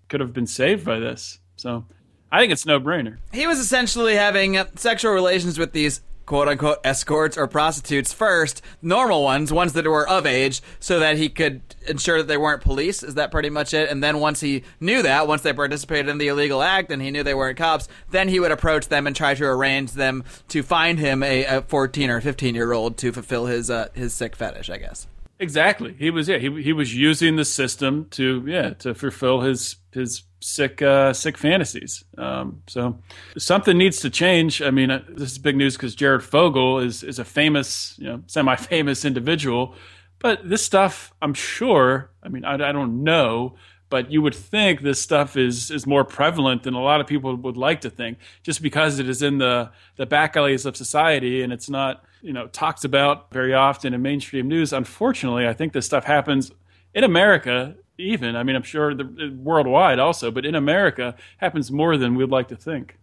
could 0.08 0.20
have 0.20 0.32
been 0.32 0.46
saved 0.46 0.84
by 0.84 0.98
this. 0.98 1.38
So 1.56 1.84
I 2.32 2.40
think 2.40 2.52
it's 2.52 2.66
no 2.66 2.80
brainer. 2.80 3.18
He 3.32 3.46
was 3.46 3.58
essentially 3.58 4.14
having 4.14 4.58
sexual 4.76 5.12
relations 5.12 5.58
with 5.58 5.72
these 5.72 6.00
quote 6.28 6.46
unquote 6.46 6.78
escorts 6.84 7.38
or 7.38 7.46
prostitutes 7.46 8.12
first, 8.12 8.60
normal 8.82 9.22
ones, 9.22 9.50
ones 9.50 9.72
that 9.72 9.86
were 9.86 10.06
of 10.06 10.26
age, 10.26 10.60
so 10.78 10.98
that 10.98 11.16
he 11.16 11.30
could 11.30 11.62
ensure 11.86 12.18
that 12.18 12.28
they 12.28 12.36
weren't 12.36 12.62
police. 12.62 13.02
Is 13.02 13.14
that 13.14 13.30
pretty 13.30 13.48
much 13.48 13.72
it? 13.72 13.90
And 13.90 14.02
then 14.02 14.20
once 14.20 14.40
he 14.40 14.62
knew 14.78 15.02
that, 15.02 15.26
once 15.26 15.40
they 15.40 15.54
participated 15.54 16.08
in 16.10 16.18
the 16.18 16.28
illegal 16.28 16.62
act 16.62 16.90
and 16.92 17.00
he 17.00 17.10
knew 17.10 17.22
they 17.22 17.34
weren't 17.34 17.56
cops, 17.56 17.88
then 18.10 18.28
he 18.28 18.40
would 18.40 18.52
approach 18.52 18.88
them 18.88 19.06
and 19.06 19.16
try 19.16 19.34
to 19.34 19.44
arrange 19.44 19.92
them 19.92 20.22
to 20.48 20.62
find 20.62 20.98
him 20.98 21.22
a, 21.22 21.44
a 21.44 21.62
14 21.62 22.10
or 22.10 22.20
15 22.20 22.54
year 22.54 22.72
old 22.72 22.98
to 22.98 23.10
fulfill 23.10 23.46
his 23.46 23.70
uh, 23.70 23.88
his 23.94 24.12
sick 24.12 24.36
fetish, 24.36 24.68
I 24.68 24.76
guess. 24.76 25.06
Exactly. 25.40 25.94
He 25.98 26.10
was 26.10 26.28
yeah, 26.28 26.38
he 26.38 26.62
he 26.62 26.72
was 26.72 26.94
using 26.94 27.36
the 27.36 27.44
system 27.44 28.06
to 28.10 28.42
yeah, 28.46 28.70
to 28.80 28.92
fulfill 28.94 29.40
his 29.42 29.76
his 29.92 30.24
sick 30.40 30.82
uh, 30.82 31.12
sick 31.12 31.38
fantasies. 31.38 32.04
Um, 32.16 32.62
so 32.66 32.98
something 33.36 33.78
needs 33.78 34.00
to 34.00 34.10
change. 34.10 34.60
I 34.60 34.70
mean, 34.72 34.90
uh, 34.90 35.04
this 35.08 35.30
is 35.30 35.38
big 35.38 35.56
news 35.56 35.76
because 35.76 35.94
Jared 35.94 36.24
Fogle 36.24 36.80
is 36.80 37.04
is 37.04 37.20
a 37.20 37.24
famous, 37.24 37.94
you 37.98 38.06
know, 38.08 38.22
semi-famous 38.26 39.04
individual. 39.04 39.76
But 40.18 40.48
this 40.48 40.64
stuff, 40.64 41.12
I'm 41.22 41.34
sure. 41.34 42.10
I 42.20 42.28
mean, 42.28 42.44
I, 42.44 42.54
I 42.54 42.72
don't 42.72 43.04
know, 43.04 43.54
but 43.90 44.10
you 44.10 44.20
would 44.22 44.34
think 44.34 44.80
this 44.82 45.00
stuff 45.00 45.36
is 45.36 45.70
is 45.70 45.86
more 45.86 46.04
prevalent 46.04 46.64
than 46.64 46.74
a 46.74 46.82
lot 46.82 47.00
of 47.00 47.06
people 47.06 47.36
would 47.36 47.56
like 47.56 47.82
to 47.82 47.90
think, 47.90 48.18
just 48.42 48.60
because 48.60 48.98
it 48.98 49.08
is 49.08 49.22
in 49.22 49.38
the 49.38 49.70
the 49.94 50.06
back 50.06 50.36
alleys 50.36 50.66
of 50.66 50.76
society 50.76 51.42
and 51.42 51.52
it's 51.52 51.70
not 51.70 52.02
you 52.22 52.32
know 52.32 52.46
talked 52.48 52.84
about 52.84 53.32
very 53.32 53.54
often 53.54 53.94
in 53.94 54.02
mainstream 54.02 54.48
news. 54.48 54.72
Unfortunately, 54.72 55.46
I 55.46 55.52
think 55.52 55.72
this 55.72 55.86
stuff 55.86 56.04
happens 56.04 56.52
in 56.94 57.04
America 57.04 57.76
even. 57.98 58.36
I 58.36 58.44
mean, 58.44 58.54
I'm 58.56 58.62
sure 58.62 58.94
the, 58.94 59.36
worldwide 59.42 59.98
also, 59.98 60.30
but 60.30 60.46
in 60.46 60.54
America 60.54 61.16
happens 61.38 61.70
more 61.70 61.96
than 61.96 62.14
we'd 62.14 62.30
like 62.30 62.48
to 62.48 62.56
think. 62.56 62.96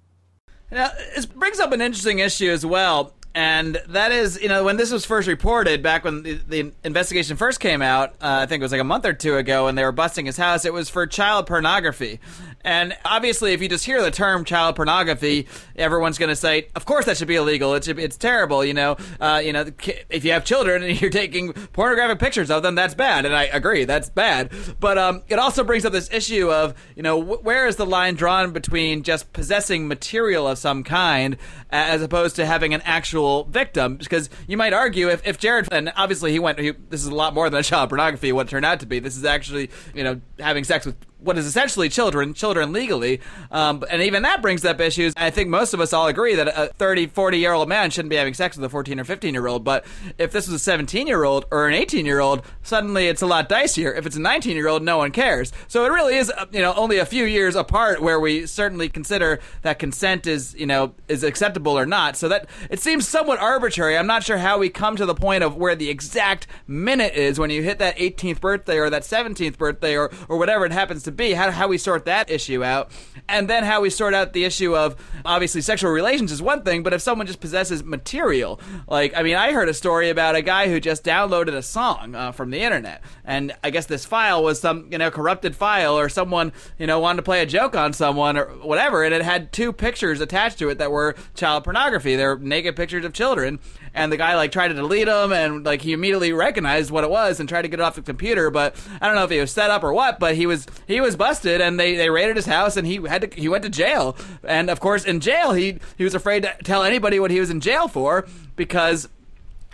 Now, 0.71 0.89
this 1.13 1.25
brings 1.25 1.59
up 1.59 1.73
an 1.73 1.81
interesting 1.81 2.19
issue 2.19 2.49
as 2.49 2.65
well 2.65 3.13
and 3.35 3.81
that 3.89 4.13
is, 4.13 4.41
you 4.41 4.47
know, 4.47 4.63
when 4.63 4.77
this 4.77 4.93
was 4.93 5.05
first 5.05 5.27
reported, 5.27 5.83
back 5.83 6.05
when 6.05 6.23
the, 6.23 6.39
the 6.47 6.71
investigation 6.85 7.35
first 7.35 7.59
came 7.59 7.81
out, 7.81 8.11
uh, 8.21 8.39
I 8.41 8.45
think 8.45 8.61
it 8.61 8.63
was 8.63 8.71
like 8.71 8.79
a 8.79 8.85
month 8.85 9.05
or 9.05 9.11
two 9.11 9.35
ago, 9.35 9.67
and 9.67 9.77
they 9.77 9.83
were 9.83 9.91
busting 9.91 10.25
his 10.25 10.37
house. 10.37 10.63
It 10.63 10.71
was 10.71 10.89
for 10.89 11.05
child 11.05 11.45
pornography, 11.45 12.21
and 12.65 12.97
obviously, 13.05 13.53
if 13.53 13.61
you 13.61 13.69
just 13.69 13.85
hear 13.85 14.01
the 14.01 14.09
term 14.09 14.43
child 14.43 14.75
pornography, 14.75 15.47
everyone's 15.75 16.17
going 16.17 16.29
to 16.29 16.35
say, 16.35 16.67
"Of 16.75 16.85
course, 16.85 17.05
that 17.05 17.15
should 17.15 17.27
be 17.27 17.35
illegal. 17.35 17.75
It's 17.75 17.87
it's 17.87 18.17
terrible." 18.17 18.65
You 18.65 18.73
know, 18.73 18.97
uh, 19.21 19.39
you 19.45 19.53
know, 19.53 19.65
if 20.09 20.25
you 20.25 20.31
have 20.31 20.43
children 20.43 20.81
and 20.81 20.99
you're 21.01 21.11
taking 21.11 21.53
pornographic 21.53 22.17
pictures 22.17 22.49
of 22.49 22.63
them, 22.63 22.73
that's 22.73 22.95
bad, 22.95 23.25
and 23.25 23.35
I 23.35 23.43
agree, 23.43 23.85
that's 23.85 24.09
bad. 24.09 24.51
But 24.79 24.97
um, 24.97 25.21
it 25.27 25.37
also 25.37 25.63
brings 25.63 25.85
up 25.85 25.93
this 25.93 26.11
issue 26.11 26.51
of, 26.51 26.73
you 26.95 27.03
know, 27.03 27.19
where 27.19 27.67
is 27.67 27.75
the 27.75 27.85
line 27.85 28.15
drawn 28.15 28.51
between 28.51 29.03
just 29.03 29.31
possessing 29.31 29.87
material 29.87 30.47
of 30.47 30.57
some 30.57 30.83
kind 30.83 31.37
as 31.69 32.01
opposed 32.01 32.35
to 32.37 32.45
having 32.45 32.73
an 32.73 32.81
actual 32.83 33.43
victim. 33.45 33.97
Because 33.97 34.29
you 34.47 34.57
might 34.57 34.73
argue 34.73 35.09
if, 35.09 35.25
if 35.27 35.37
Jared, 35.37 35.67
and 35.71 35.91
obviously 35.95 36.31
he 36.31 36.39
went, 36.39 36.59
he, 36.59 36.71
this 36.89 37.01
is 37.01 37.07
a 37.07 37.15
lot 37.15 37.33
more 37.33 37.49
than 37.49 37.59
a 37.59 37.63
child 37.63 37.89
pornography, 37.89 38.31
what 38.31 38.49
turned 38.49 38.65
out 38.65 38.79
to 38.79 38.85
be. 38.85 38.99
This 38.99 39.17
is 39.17 39.25
actually, 39.25 39.69
you 39.93 40.03
know, 40.03 40.21
having 40.39 40.63
sex 40.63 40.85
with 40.85 40.95
what 41.25 41.37
is 41.37 41.45
essentially 41.45 41.89
children, 41.89 42.33
children 42.33 42.71
legally. 42.71 43.19
Um, 43.51 43.83
and 43.89 44.01
even 44.01 44.23
that 44.23 44.41
brings 44.41 44.63
up 44.63 44.79
issues. 44.79 45.13
I 45.17 45.31
think 45.31 45.49
most 45.49 45.73
of 45.73 45.81
us 45.81 45.91
all 45.91 46.07
agree 46.07 46.35
that 46.35 46.47
a 46.47 46.67
30, 46.73 47.07
40 47.07 47.39
year 47.39 47.53
old 47.53 47.67
man 47.67 47.89
shouldn't 47.89 48.11
be 48.11 48.15
having 48.15 48.33
sex 48.33 48.55
with 48.55 48.63
a 48.63 48.69
14 48.69 48.99
or 48.99 49.03
15 49.03 49.33
year 49.33 49.47
old. 49.47 49.63
But 49.63 49.85
if 50.17 50.31
this 50.31 50.47
was 50.47 50.55
a 50.55 50.59
17 50.59 51.07
year 51.07 51.23
old 51.23 51.45
or 51.51 51.67
an 51.67 51.73
18 51.73 52.05
year 52.05 52.19
old, 52.19 52.43
suddenly 52.61 53.07
it's 53.07 53.21
a 53.21 53.25
lot 53.25 53.49
dicier. 53.49 53.97
If 53.97 54.05
it's 54.05 54.15
a 54.15 54.21
19 54.21 54.55
year 54.55 54.67
old, 54.67 54.83
no 54.83 54.97
one 54.97 55.11
cares. 55.11 55.51
So 55.67 55.83
it 55.85 55.89
really 55.89 56.15
is, 56.15 56.31
you 56.51 56.61
know, 56.61 56.73
only 56.75 56.99
a 56.99 57.05
few 57.05 57.25
years 57.25 57.55
apart 57.55 58.01
where 58.01 58.19
we 58.19 58.45
certainly 58.45 58.87
consider 58.87 59.39
that 59.63 59.79
consent 59.79 60.27
is, 60.27 60.53
you 60.55 60.67
know, 60.67 60.93
is 61.07 61.23
acceptable 61.23 61.77
or 61.77 61.85
not. 61.87 62.15
So 62.15 62.29
that 62.29 62.47
it 62.69 62.79
seems 62.79 63.07
somewhat 63.07 63.39
arbitrary. 63.39 63.97
I'm 63.97 64.07
not 64.07 64.23
sure 64.23 64.37
how 64.37 64.59
we 64.59 64.69
come 64.69 64.95
to 64.97 65.05
the 65.05 65.15
point 65.15 65.43
of 65.43 65.55
where 65.55 65.75
the 65.75 65.89
exact 65.89 66.47
minute 66.67 67.15
is 67.15 67.39
when 67.39 67.49
you 67.49 67.63
hit 67.63 67.79
that 67.79 67.97
18th 67.97 68.39
birthday 68.39 68.77
or 68.77 68.89
that 68.91 69.01
17th 69.01 69.57
birthday 69.57 69.97
or, 69.97 70.11
or 70.29 70.37
whatever 70.37 70.65
it 70.65 70.71
happens 70.71 71.03
to 71.03 71.14
be, 71.15 71.33
how, 71.33 71.51
how 71.51 71.67
we 71.67 71.77
sort 71.77 72.05
that 72.05 72.29
issue 72.29 72.63
out, 72.63 72.91
and 73.27 73.49
then 73.49 73.63
how 73.63 73.81
we 73.81 73.89
sort 73.89 74.13
out 74.13 74.33
the 74.33 74.43
issue 74.43 74.75
of 74.75 74.95
obviously 75.23 75.61
sexual 75.61 75.91
relations 75.91 76.31
is 76.31 76.41
one 76.41 76.63
thing, 76.63 76.83
but 76.83 76.93
if 76.93 77.01
someone 77.01 77.27
just 77.27 77.39
possesses 77.39 77.83
material, 77.83 78.59
like 78.87 79.15
I 79.15 79.23
mean, 79.23 79.35
I 79.35 79.51
heard 79.51 79.69
a 79.69 79.73
story 79.73 80.09
about 80.09 80.35
a 80.35 80.41
guy 80.41 80.67
who 80.67 80.79
just 80.79 81.03
downloaded 81.03 81.53
a 81.55 81.61
song 81.61 82.15
uh, 82.15 82.31
from 82.31 82.51
the 82.51 82.61
internet, 82.61 83.01
and 83.23 83.53
I 83.63 83.69
guess 83.69 83.85
this 83.85 84.05
file 84.05 84.43
was 84.43 84.59
some 84.59 84.89
you 84.91 84.97
know 84.97 85.11
corrupted 85.11 85.55
file 85.55 85.97
or 85.97 86.09
someone 86.09 86.53
you 86.77 86.87
know 86.87 86.99
wanted 86.99 87.17
to 87.17 87.23
play 87.23 87.41
a 87.41 87.45
joke 87.45 87.75
on 87.75 87.93
someone 87.93 88.37
or 88.37 88.45
whatever, 88.45 89.03
and 89.03 89.13
it 89.13 89.21
had 89.21 89.51
two 89.51 89.73
pictures 89.73 90.21
attached 90.21 90.59
to 90.59 90.69
it 90.69 90.77
that 90.77 90.91
were 90.91 91.15
child 91.35 91.63
pornography. 91.63 92.15
They're 92.15 92.37
naked 92.37 92.75
pictures 92.75 93.05
of 93.05 93.13
children, 93.13 93.59
and 93.93 94.11
the 94.11 94.17
guy 94.17 94.35
like 94.35 94.51
tried 94.51 94.69
to 94.69 94.73
delete 94.73 95.07
them, 95.07 95.31
and 95.31 95.65
like 95.65 95.81
he 95.81 95.93
immediately 95.93 96.33
recognized 96.33 96.91
what 96.91 97.03
it 97.03 97.09
was 97.09 97.39
and 97.39 97.47
tried 97.49 97.63
to 97.63 97.67
get 97.67 97.79
it 97.79 97.83
off 97.83 97.95
the 97.95 98.01
computer, 98.01 98.49
but 98.49 98.75
I 99.01 99.07
don't 99.07 99.15
know 99.15 99.23
if 99.23 99.31
he 99.31 99.39
was 99.39 99.51
set 99.51 99.69
up 99.69 99.83
or 99.83 99.93
what, 99.93 100.19
but 100.19 100.35
he 100.35 100.45
was 100.45 100.65
he 100.87 101.01
was 101.05 101.15
busted, 101.15 101.61
and 101.61 101.79
they 101.79 101.95
they 101.95 102.09
raided 102.09 102.35
his 102.35 102.45
house, 102.45 102.75
and 102.77 102.85
he 102.85 102.95
had 103.07 103.21
to 103.21 103.39
he 103.39 103.47
went 103.47 103.63
to 103.63 103.69
jail, 103.69 104.17
and 104.43 104.69
of 104.69 104.79
course 104.79 105.05
in 105.05 105.19
jail 105.19 105.53
he 105.53 105.79
he 105.97 106.03
was 106.03 106.15
afraid 106.15 106.43
to 106.43 106.53
tell 106.63 106.83
anybody 106.83 107.19
what 107.19 107.31
he 107.31 107.39
was 107.39 107.49
in 107.49 107.61
jail 107.61 107.87
for 107.87 108.27
because 108.55 109.07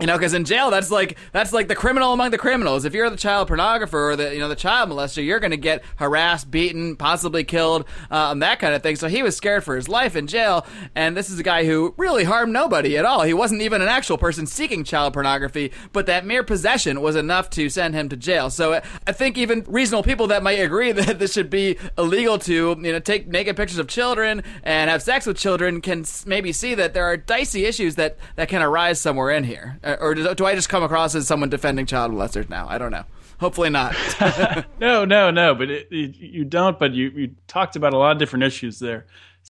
you 0.01 0.08
know, 0.08 0.17
because 0.17 0.34
in 0.34 0.46
jail, 0.46 0.72
that's 0.72 0.89
like 0.89 1.17
that's 1.31 1.53
like 1.53 1.67
the 1.67 1.75
criminal 1.75 2.12
among 2.12 2.31
the 2.31 2.38
criminals. 2.38 2.86
If 2.86 2.96
you're 2.96 3.10
the 3.10 3.15
child 3.15 3.48
pornographer 3.48 3.93
or 3.93 4.15
the 4.15 4.34
you 4.34 4.39
know 4.39 4.50
the 4.50 4.55
child 4.55 4.89
molester, 4.89 5.24
you're 5.24 5.39
going 5.39 5.51
to 5.51 5.58
get 5.58 5.84
harassed, 5.98 6.50
beaten, 6.50 6.96
possibly 6.96 7.43
killed, 7.43 7.86
um, 8.10 8.39
that 8.39 8.60
kind 8.60 8.74
of 8.74 8.81
thing. 8.81 8.96
So 8.96 9.08
he 9.08 9.22
was 9.22 9.38
scared 9.38 9.63
for 9.63 9.75
his 9.75 9.88
life 9.88 10.15
in 10.15 10.25
jail. 10.25 10.65
And 10.96 11.15
this 11.15 11.29
is 11.29 11.38
a 11.38 11.43
guy 11.43 11.65
who 11.65 11.93
really 11.98 12.24
harmed 12.24 12.51
nobody 12.51 12.98
at 12.98 13.05
all. 13.05 13.22
He 13.22 13.34
wasn't 13.34 13.62
even 13.62 13.81
an 13.81 13.88
actual 13.88 14.17
person 14.17 14.48
seeking 14.48 14.84
child 14.84 15.13
pornography, 15.13 15.72
but 15.93 16.08
that 16.08 16.25
mere 16.25 16.43
possession 16.43 17.01
was 17.01 17.15
enough 17.15 17.51
to 17.51 17.70
send 17.70 17.93
him 17.93 18.10
to 18.10 18.17
jail. 18.17 18.50
So 18.50 18.81
I 19.05 19.12
think 19.12 19.38
even 19.38 19.63
reasonable 19.67 20.03
people 20.03 20.27
that 20.27 20.41
might 20.41 20.60
agree 20.60 20.91
that 20.93 21.20
this 21.20 21.34
should 21.34 21.51
be 21.51 21.77
illegal 21.96 22.39
to 22.39 22.53
you 22.53 22.91
know 22.91 23.00
take 23.00 23.27
naked 23.27 23.55
pictures 23.55 23.77
of 23.77 23.88
children 23.88 24.41
and 24.63 24.89
have 24.89 25.03
sex 25.03 25.27
with 25.27 25.38
children 25.38 25.79
can 25.79 26.05
maybe 26.25 26.51
see 26.51 26.74
that 26.74 26.96
there 26.96 27.05
are 27.05 27.17
dicey 27.17 27.65
issues 27.65 27.96
that 27.96 28.17
that 28.36 28.50
can 28.50 28.63
arise 28.63 29.00
somewhere 29.00 29.29
in 29.29 29.43
here. 29.43 29.77
Or 30.00 30.15
do, 30.15 30.33
do 30.36 30.45
I 30.45 30.55
just 30.55 30.69
come 30.69 30.83
across 30.83 31.15
as 31.15 31.27
someone 31.27 31.50
defending 31.50 31.86
child 31.86 32.12
molesters 32.12 32.50
now? 32.50 32.67
I 32.69 32.77
don't 32.77 32.91
know. 32.91 33.03
Hopefully 33.39 33.69
not. 33.69 33.95
no, 34.79 35.05
no, 35.05 35.31
no. 35.31 35.55
But 35.55 35.69
it, 35.69 35.88
it, 35.91 36.15
you 36.17 36.45
don't. 36.45 36.77
But 36.77 36.93
you, 36.93 37.10
you 37.10 37.36
talked 37.48 37.75
about 37.75 37.93
a 37.93 37.98
lot 37.98 38.12
of 38.12 38.19
different 38.19 38.43
issues 38.43 38.79
there. 38.79 39.05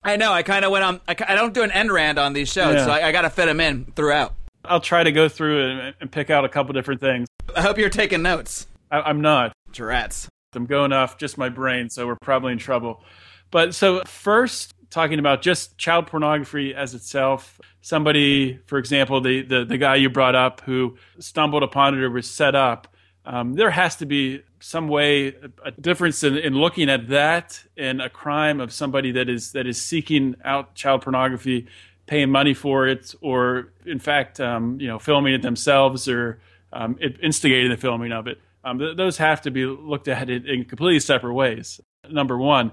I 0.02 0.16
know. 0.16 0.32
I 0.32 0.42
kind 0.42 0.64
of 0.64 0.70
went 0.70 0.84
on. 0.84 1.00
I, 1.08 1.16
I, 1.26 1.34
don't 1.34 1.54
do 1.54 1.62
an 1.62 1.72
end 1.72 1.90
rant 1.90 2.18
on 2.18 2.32
these 2.32 2.52
shows, 2.52 2.76
yeah. 2.76 2.84
so 2.84 2.90
I, 2.90 3.08
I 3.08 3.12
got 3.12 3.22
to 3.22 3.30
fit 3.30 3.46
them 3.46 3.60
in 3.60 3.92
throughout. 3.96 4.34
I'll 4.64 4.80
try 4.80 5.02
to 5.02 5.12
go 5.12 5.28
through 5.28 5.70
and, 5.70 5.94
and 6.00 6.12
pick 6.12 6.30
out 6.30 6.44
a 6.44 6.48
couple 6.48 6.72
different 6.74 7.00
things. 7.00 7.28
I 7.56 7.62
hope 7.62 7.78
you're 7.78 7.88
taking 7.88 8.22
notes. 8.22 8.66
I, 8.90 9.08
am 9.10 9.20
not. 9.20 9.52
Rats. 9.78 10.28
I'm 10.54 10.66
going 10.66 10.92
off 10.92 11.18
just 11.18 11.38
my 11.38 11.48
brain, 11.48 11.88
so 11.88 12.06
we're 12.06 12.16
probably 12.16 12.52
in 12.52 12.58
trouble. 12.58 13.02
But 13.50 13.74
so 13.74 14.02
first, 14.04 14.74
talking 14.90 15.18
about 15.18 15.42
just 15.42 15.76
child 15.78 16.06
pornography 16.06 16.74
as 16.74 16.94
itself. 16.94 17.60
Somebody, 17.80 18.58
for 18.66 18.78
example, 18.78 19.20
the, 19.20 19.42
the, 19.42 19.64
the 19.64 19.78
guy 19.78 19.96
you 19.96 20.08
brought 20.08 20.34
up 20.34 20.60
who 20.62 20.96
stumbled 21.18 21.62
upon 21.62 21.94
it 21.94 22.02
or 22.02 22.10
was 22.10 22.28
set 22.28 22.54
up, 22.54 22.88
um, 23.24 23.54
there 23.54 23.70
has 23.70 23.96
to 23.96 24.06
be 24.06 24.42
some 24.60 24.88
way 24.88 25.34
a 25.64 25.70
difference 25.70 26.24
in, 26.24 26.36
in 26.36 26.54
looking 26.54 26.88
at 26.88 27.08
that 27.08 27.62
and 27.76 28.00
a 28.00 28.08
crime 28.08 28.60
of 28.60 28.72
somebody 28.72 29.12
that 29.12 29.28
is 29.28 29.52
that 29.52 29.66
is 29.66 29.80
seeking 29.80 30.34
out 30.44 30.74
child 30.74 31.02
pornography, 31.02 31.66
paying 32.06 32.30
money 32.30 32.54
for 32.54 32.88
it, 32.88 33.14
or 33.20 33.72
in 33.84 33.98
fact, 33.98 34.40
um, 34.40 34.80
you 34.80 34.86
know, 34.86 34.98
filming 34.98 35.34
it 35.34 35.42
themselves 35.42 36.08
or 36.08 36.40
um, 36.72 36.98
instigating 37.22 37.70
the 37.70 37.76
filming 37.76 38.12
of 38.12 38.26
it. 38.26 38.40
Um, 38.64 38.78
th- 38.78 38.96
those 38.96 39.18
have 39.18 39.42
to 39.42 39.50
be 39.50 39.66
looked 39.66 40.08
at 40.08 40.28
in, 40.30 40.46
in 40.46 40.64
completely 40.64 41.00
separate 41.00 41.34
ways. 41.34 41.80
Number 42.10 42.36
one. 42.36 42.72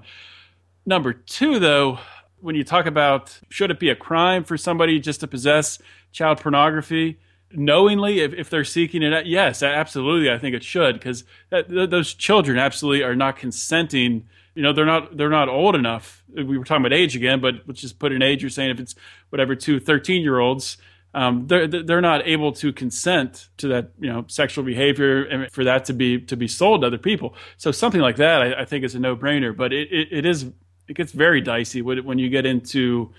Number 0.86 1.12
two, 1.12 1.58
though, 1.58 1.98
when 2.40 2.54
you 2.54 2.64
talk 2.64 2.86
about 2.86 3.40
should 3.50 3.70
it 3.70 3.80
be 3.80 3.88
a 3.88 3.96
crime 3.96 4.44
for 4.44 4.56
somebody 4.56 5.00
just 5.00 5.20
to 5.20 5.26
possess 5.26 5.78
child 6.12 6.40
pornography 6.40 7.18
knowingly 7.52 8.20
if, 8.20 8.32
if 8.34 8.50
they're 8.50 8.64
seeking 8.64 9.02
it 9.02 9.26
yes 9.26 9.62
absolutely 9.62 10.30
i 10.30 10.38
think 10.38 10.54
it 10.54 10.64
should 10.64 10.94
because 10.94 11.24
those 11.68 12.12
children 12.14 12.58
absolutely 12.58 13.02
are 13.02 13.14
not 13.14 13.36
consenting 13.36 14.26
you 14.54 14.62
know 14.62 14.72
they're 14.72 14.86
not 14.86 15.16
they're 15.16 15.30
not 15.30 15.48
old 15.48 15.74
enough 15.74 16.24
we 16.34 16.58
were 16.58 16.64
talking 16.64 16.84
about 16.84 16.92
age 16.92 17.14
again 17.16 17.40
but 17.40 17.54
let's 17.66 17.80
just 17.80 17.98
put 17.98 18.12
an 18.12 18.22
age 18.22 18.42
you're 18.42 18.50
saying 18.50 18.70
if 18.70 18.80
it's 18.80 18.94
whatever 19.30 19.54
two 19.54 19.78
13 19.78 20.22
year 20.22 20.38
olds 20.38 20.76
um, 21.14 21.46
they're 21.46 21.66
they're 21.66 22.02
not 22.02 22.26
able 22.28 22.52
to 22.52 22.74
consent 22.74 23.48
to 23.56 23.68
that 23.68 23.92
you 23.98 24.12
know 24.12 24.26
sexual 24.28 24.64
behavior 24.64 25.24
and 25.24 25.50
for 25.50 25.64
that 25.64 25.86
to 25.86 25.94
be 25.94 26.20
to 26.20 26.36
be 26.36 26.46
sold 26.46 26.82
to 26.82 26.88
other 26.88 26.98
people. 26.98 27.34
So 27.56 27.72
something 27.72 28.02
like 28.02 28.16
that, 28.16 28.42
I, 28.42 28.60
I 28.60 28.64
think, 28.66 28.84
is 28.84 28.94
a 28.94 28.98
no 28.98 29.16
brainer. 29.16 29.56
But 29.56 29.72
it, 29.72 29.90
it, 29.90 30.08
it 30.10 30.26
is 30.26 30.52
it 30.88 30.94
gets 30.94 31.12
very 31.12 31.40
dicey 31.40 31.82
when 31.82 32.18
you 32.18 32.28
get 32.28 32.46
into 32.46 33.12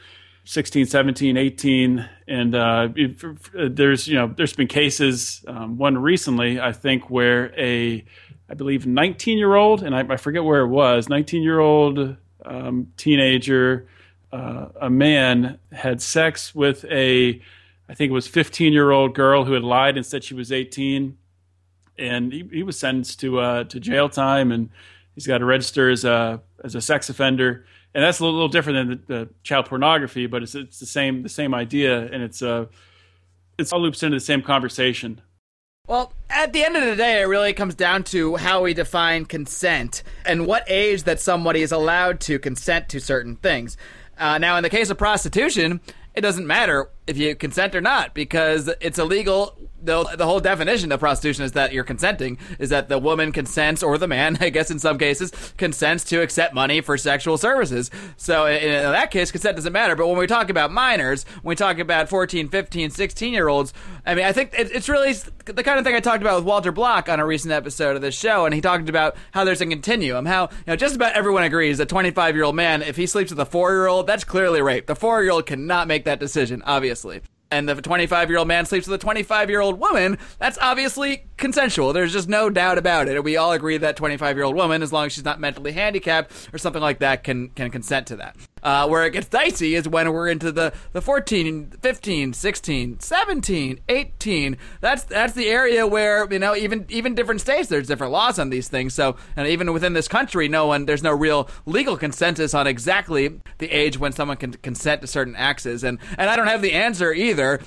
16 0.48 0.86
17 0.86 1.36
18 1.36 2.10
and 2.28 2.56
uh, 2.56 2.88
there's 3.54 4.08
you 4.08 4.16
know 4.16 4.34
there's 4.38 4.54
been 4.54 4.68
cases 4.68 5.44
um, 5.48 5.78
one 5.78 5.98
recently 5.98 6.58
i 6.60 6.72
think 6.72 7.10
where 7.10 7.54
a 7.60 8.04
i 8.50 8.54
believe 8.54 8.88
19 8.88 9.38
year 9.38 9.56
old 9.56 9.84
and 9.84 9.94
I, 9.94 10.06
I, 10.08 10.16
forget 10.16 10.46
where 10.46 10.62
it 10.62 10.70
was 10.70 11.10
19 11.10 11.44
year 11.44 11.60
old 11.60 12.16
um, 12.46 12.88
teenager 12.96 13.88
uh, 14.32 14.68
a 14.80 14.90
man 14.90 15.60
had 15.74 16.02
sex 16.02 16.56
with 16.56 16.86
a 16.86 17.42
i 17.90 17.94
think 17.94 18.10
it 18.10 18.14
was 18.14 18.28
15 18.28 18.72
year 18.72 18.92
old 18.92 19.16
girl 19.16 19.44
who 19.44 19.52
had 19.52 19.64
lied 19.64 19.98
and 19.98 20.06
said 20.06 20.24
she 20.24 20.34
was 20.34 20.54
18 20.54 21.18
and 22.00 22.32
he, 22.32 22.48
he 22.54 22.64
was 22.64 22.80
sentenced 22.80 23.20
to 23.20 23.40
uh, 23.40 23.64
to 23.66 23.82
jail 23.82 24.08
time 24.08 24.54
and 24.54 24.70
he's 25.18 25.26
got 25.26 25.40
to 25.40 25.46
register 25.46 25.90
as 25.90 26.06
a 26.06 26.42
as 26.64 26.76
a 26.76 26.82
sex 26.82 27.10
offender, 27.10 27.66
and 27.96 28.04
that's 28.04 28.20
a 28.20 28.24
little, 28.24 28.36
little 28.36 28.50
different 28.50 28.90
than 28.90 29.04
the, 29.08 29.26
the, 29.26 29.30
child 29.42 29.66
pornography, 29.66 30.28
but 30.28 30.44
it's 30.44 30.54
it's 30.54 30.80
the 30.80 30.86
same 30.86 31.24
the 31.24 31.30
same 31.30 31.56
idea, 31.56 32.06
and 32.06 32.22
it's 32.22 32.44
uh 32.44 32.68
it's 33.58 33.74
all 33.74 33.82
loops 33.82 34.04
into 34.04 34.16
the 34.16 34.22
same 34.22 34.44
conversation. 34.44 35.20
Well, 35.88 36.14
at 36.30 36.54
the 36.54 36.64
end 36.64 36.76
of 36.76 36.84
the 36.86 36.96
day, 36.96 37.22
it 37.22 37.26
really 37.26 37.54
comes 37.54 37.74
down 37.74 38.04
to 38.06 38.36
how 38.36 38.62
we 38.62 38.76
define 38.76 39.26
consent 39.26 40.04
and 40.24 40.46
what 40.46 40.64
age 40.68 41.04
that 41.04 41.20
somebody 41.20 41.64
is 41.64 41.72
allowed 41.72 42.20
to 42.22 42.38
consent 42.38 42.90
to 42.90 43.00
certain 43.00 43.38
things. 43.38 43.76
Uh, 44.20 44.38
now, 44.38 44.58
in 44.58 44.64
the 44.64 44.70
case 44.70 44.92
of 44.92 44.98
prostitution, 44.98 45.80
it 46.14 46.22
doesn't 46.22 46.46
matter 46.46 46.90
if 47.08 47.18
you 47.18 47.36
consent 47.36 47.74
or 47.74 47.82
not 47.82 48.14
because 48.14 48.70
it's 48.82 49.00
illegal 49.00 49.58
the, 49.88 50.04
the 50.18 50.26
whole 50.26 50.40
definition 50.40 50.92
of 50.92 51.00
prostitution 51.00 51.46
is 51.46 51.54
that 51.54 51.74
you're 51.74 51.84
consenting, 51.84 52.38
is 52.60 52.70
that 52.70 52.90
the 52.90 53.00
woman 53.00 53.32
consents, 53.32 53.82
or 53.82 53.98
the 53.98 54.08
man, 54.08 54.38
I 54.42 54.50
guess 54.50 54.70
in 54.70 54.78
some 54.78 55.00
cases, 55.00 55.32
consents 55.58 56.04
to 56.06 56.22
accept 56.22 56.54
money 56.54 56.82
for 56.82 56.98
sexual 56.98 57.38
services. 57.38 57.90
So 58.18 58.46
in, 58.46 58.62
in 58.62 58.92
that 58.92 59.10
case, 59.10 59.32
consent 59.32 59.56
doesn't 59.56 59.74
matter. 59.74 59.96
But 59.96 60.08
when 60.08 60.18
we 60.18 60.28
talk 60.28 60.50
about 60.50 60.72
minors, 60.72 61.24
when 61.42 61.54
we 61.54 61.56
talk 61.56 61.80
about 61.80 62.10
14, 62.10 62.50
15, 62.50 62.90
16 62.92 63.34
year 63.34 63.48
olds, 63.48 63.74
I 64.06 64.14
mean, 64.14 64.26
I 64.26 64.34
think 64.34 64.54
it, 64.58 64.72
it's 64.72 64.90
really 64.90 65.14
the 65.46 65.64
kind 65.64 65.80
of 65.80 65.86
thing 65.86 65.96
I 65.96 66.02
talked 66.02 66.22
about 66.22 66.36
with 66.36 66.46
Walter 66.46 66.72
Block 66.72 67.10
on 67.10 67.20
a 67.20 67.26
recent 67.26 67.54
episode 67.54 67.96
of 67.96 68.02
this 68.02 68.16
show, 68.16 68.46
and 68.46 68.54
he 68.54 68.62
talked 68.62 68.90
about 68.90 69.16
how 69.32 69.46
there's 69.46 69.62
a 69.62 69.66
continuum, 69.66 70.26
how 70.26 70.44
you 70.52 70.64
know 70.68 70.76
just 70.76 70.96
about 70.96 71.14
everyone 71.14 71.44
agrees 71.44 71.78
that 71.78 71.90
25 71.90 72.36
year 72.36 72.44
old 72.44 72.56
man, 72.56 72.82
if 72.82 72.98
he 72.98 73.08
sleeps 73.08 73.32
with 73.32 73.40
a 73.40 73.46
four 73.46 73.72
year 73.72 73.88
old, 73.88 74.06
that's 74.06 74.26
clearly 74.26 74.62
rape. 74.62 74.86
The 74.86 74.96
four 74.96 75.24
year 75.24 75.32
old 75.32 75.46
cannot 75.46 75.88
make 75.88 76.04
that 76.06 76.20
decision, 76.20 76.62
obviously 76.66 77.22
and 77.52 77.68
the 77.68 77.76
25 77.76 78.30
year 78.30 78.40
old 78.40 78.48
man 78.48 78.66
sleeps 78.66 78.88
with 78.88 79.00
a 79.00 79.04
25 79.04 79.50
year 79.50 79.62
old 79.62 79.80
woman, 79.80 80.18
that's 80.40 80.58
obviously 80.60 81.27
consensual. 81.38 81.94
There's 81.94 82.14
just 82.14 82.28
no 82.28 82.50
doubt 82.50 82.78
about 82.78 83.08
it. 83.08 83.24
We 83.24 83.38
all 83.38 83.52
agree 83.52 83.78
that 83.78 83.96
25 83.96 84.36
year 84.36 84.46
old 84.46 84.56
woman, 84.56 84.82
as 84.82 84.92
long 84.92 85.06
as 85.06 85.14
she's 85.14 85.26
not 85.26 85.40
mentally 85.40 85.72
handicapped 85.72 86.32
or 86.52 86.58
something 86.58 86.82
like 86.82 87.00
that, 87.00 87.24
can 87.24 87.50
can 87.50 87.70
consent 87.72 88.08
to 88.08 88.18
that. 88.18 88.36
Uh, 88.64 88.88
where 88.88 89.06
it 89.06 89.12
gets 89.12 89.28
dicey 89.28 89.76
is 89.76 89.88
when 89.88 90.12
we're 90.12 90.28
into 90.28 90.52
the, 90.52 90.74
the 90.92 91.02
14, 91.02 91.74
15, 91.82 92.34
16, 92.34 93.00
17, 93.00 93.80
18. 93.88 94.58
That's 94.82 95.04
that's 95.04 95.34
the 95.34 95.48
area 95.48 95.88
where 95.88 96.28
you 96.32 96.40
know 96.40 96.56
even 96.56 96.86
even 96.90 97.16
different 97.16 97.42
states 97.42 97.70
there's 97.70 97.88
different 97.88 98.12
laws 98.12 98.40
on 98.40 98.50
these 98.50 98.68
things. 98.68 98.94
So 98.94 99.16
and 99.36 99.48
even 99.48 99.72
within 99.74 99.94
this 99.94 100.08
country, 100.08 100.48
no 100.48 100.68
one 100.68 100.86
there's 100.86 101.04
no 101.04 101.14
real 101.14 101.50
legal 101.66 101.98
consensus 101.98 102.54
on 102.54 102.68
exactly 102.68 103.40
the 103.60 103.72
age 103.72 103.98
when 103.98 104.12
someone 104.12 104.38
can 104.38 104.54
consent 104.54 105.02
to 105.02 105.08
certain 105.08 105.36
acts. 105.36 105.66
And 105.66 106.00
and 106.18 106.30
I 106.30 106.36
don't 106.36 106.48
have 106.48 106.62
the 106.62 106.74
answer 106.74 107.14
either. 107.14 107.60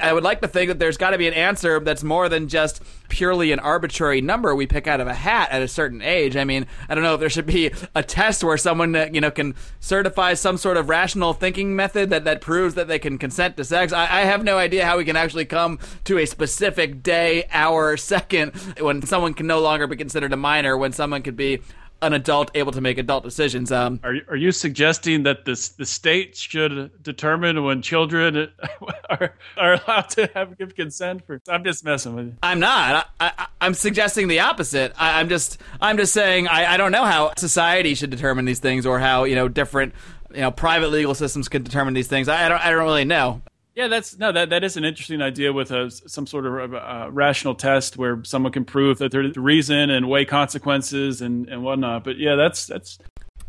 I 0.00 0.12
would 0.12 0.24
like 0.24 0.40
to 0.40 0.48
think 0.48 0.68
that 0.68 0.78
there's 0.78 0.96
got 0.96 1.10
to 1.10 1.18
be 1.18 1.28
an 1.28 1.34
answer 1.34 1.80
that's 1.80 2.02
more 2.02 2.28
than 2.28 2.48
just 2.48 2.82
purely 3.08 3.52
an 3.52 3.58
arbitrary 3.58 4.20
number 4.20 4.54
we 4.54 4.66
pick 4.66 4.86
out 4.86 5.00
of 5.00 5.06
a 5.06 5.14
hat 5.14 5.50
at 5.50 5.62
a 5.62 5.68
certain 5.68 6.02
age. 6.02 6.36
I 6.36 6.44
mean, 6.44 6.66
I 6.88 6.94
don't 6.94 7.04
know 7.04 7.14
if 7.14 7.20
there 7.20 7.30
should 7.30 7.46
be 7.46 7.70
a 7.94 8.02
test 8.02 8.44
where 8.44 8.56
someone 8.56 8.94
uh, 8.94 9.08
you 9.12 9.20
know 9.20 9.30
can 9.30 9.54
certify 9.80 10.34
some 10.34 10.56
sort 10.56 10.76
of 10.76 10.88
rational 10.88 11.32
thinking 11.32 11.74
method 11.74 12.10
that 12.10 12.24
that 12.24 12.40
proves 12.40 12.74
that 12.74 12.88
they 12.88 12.98
can 12.98 13.18
consent 13.18 13.56
to 13.56 13.64
sex. 13.64 13.92
I, 13.92 14.02
I 14.02 14.20
have 14.20 14.44
no 14.44 14.58
idea 14.58 14.84
how 14.84 14.98
we 14.98 15.04
can 15.04 15.16
actually 15.16 15.46
come 15.46 15.78
to 16.04 16.18
a 16.18 16.26
specific 16.26 17.02
day, 17.02 17.46
hour, 17.50 17.96
second 18.08 18.52
when 18.80 19.02
someone 19.02 19.34
can 19.34 19.46
no 19.46 19.60
longer 19.60 19.86
be 19.86 19.96
considered 19.96 20.32
a 20.32 20.36
minor, 20.36 20.76
when 20.76 20.92
someone 20.92 21.22
could 21.22 21.36
be 21.36 21.60
an 22.00 22.12
adult 22.12 22.50
able 22.54 22.72
to 22.72 22.80
make 22.80 22.98
adult 22.98 23.24
decisions. 23.24 23.72
Um, 23.72 24.00
are 24.02 24.14
are 24.28 24.36
you 24.36 24.52
suggesting 24.52 25.24
that 25.24 25.44
this 25.44 25.70
the 25.70 25.86
state 25.86 26.36
should 26.36 27.02
determine 27.02 27.64
when 27.64 27.82
children 27.82 28.50
are 29.10 29.34
are 29.56 29.74
allowed 29.74 30.08
to 30.10 30.30
have 30.34 30.56
give 30.58 30.74
consent 30.74 31.26
for? 31.26 31.40
I'm 31.48 31.64
just 31.64 31.84
messing 31.84 32.14
with 32.14 32.26
you. 32.26 32.34
I'm 32.42 32.60
not. 32.60 33.08
I, 33.20 33.46
am 33.60 33.74
suggesting 33.74 34.28
the 34.28 34.40
opposite. 34.40 34.92
I, 34.96 35.20
am 35.20 35.28
just 35.28 35.58
I'm 35.80 35.96
just 35.96 36.12
saying 36.12 36.48
I, 36.48 36.74
I 36.74 36.76
don't 36.76 36.92
know 36.92 37.04
how 37.04 37.32
society 37.36 37.94
should 37.94 38.10
determine 38.10 38.44
these 38.44 38.60
things 38.60 38.86
or 38.86 38.98
how 38.98 39.24
you 39.24 39.34
know 39.34 39.48
different 39.48 39.94
you 40.30 40.40
know 40.40 40.50
private 40.50 40.90
legal 40.90 41.14
systems 41.14 41.48
can 41.48 41.62
determine 41.62 41.94
these 41.94 42.08
things. 42.08 42.28
I, 42.28 42.46
I 42.46 42.48
don't 42.48 42.64
I 42.64 42.70
don't 42.70 42.84
really 42.84 43.04
know. 43.04 43.42
Yeah, 43.78 43.86
that's 43.86 44.18
no 44.18 44.32
that 44.32 44.50
that 44.50 44.64
is 44.64 44.76
an 44.76 44.84
interesting 44.84 45.22
idea 45.22 45.52
with 45.52 45.70
a, 45.70 45.88
some 45.88 46.26
sort 46.26 46.46
of 46.46 46.74
uh, 46.74 47.10
rational 47.12 47.54
test 47.54 47.96
where 47.96 48.24
someone 48.24 48.50
can 48.50 48.64
prove 48.64 48.98
that 48.98 49.12
there's 49.12 49.36
reason 49.36 49.90
and 49.90 50.08
weigh 50.08 50.24
consequences 50.24 51.22
and, 51.22 51.48
and 51.48 51.62
whatnot. 51.62 52.02
But 52.02 52.18
yeah, 52.18 52.34
that's 52.34 52.66
that's. 52.66 52.98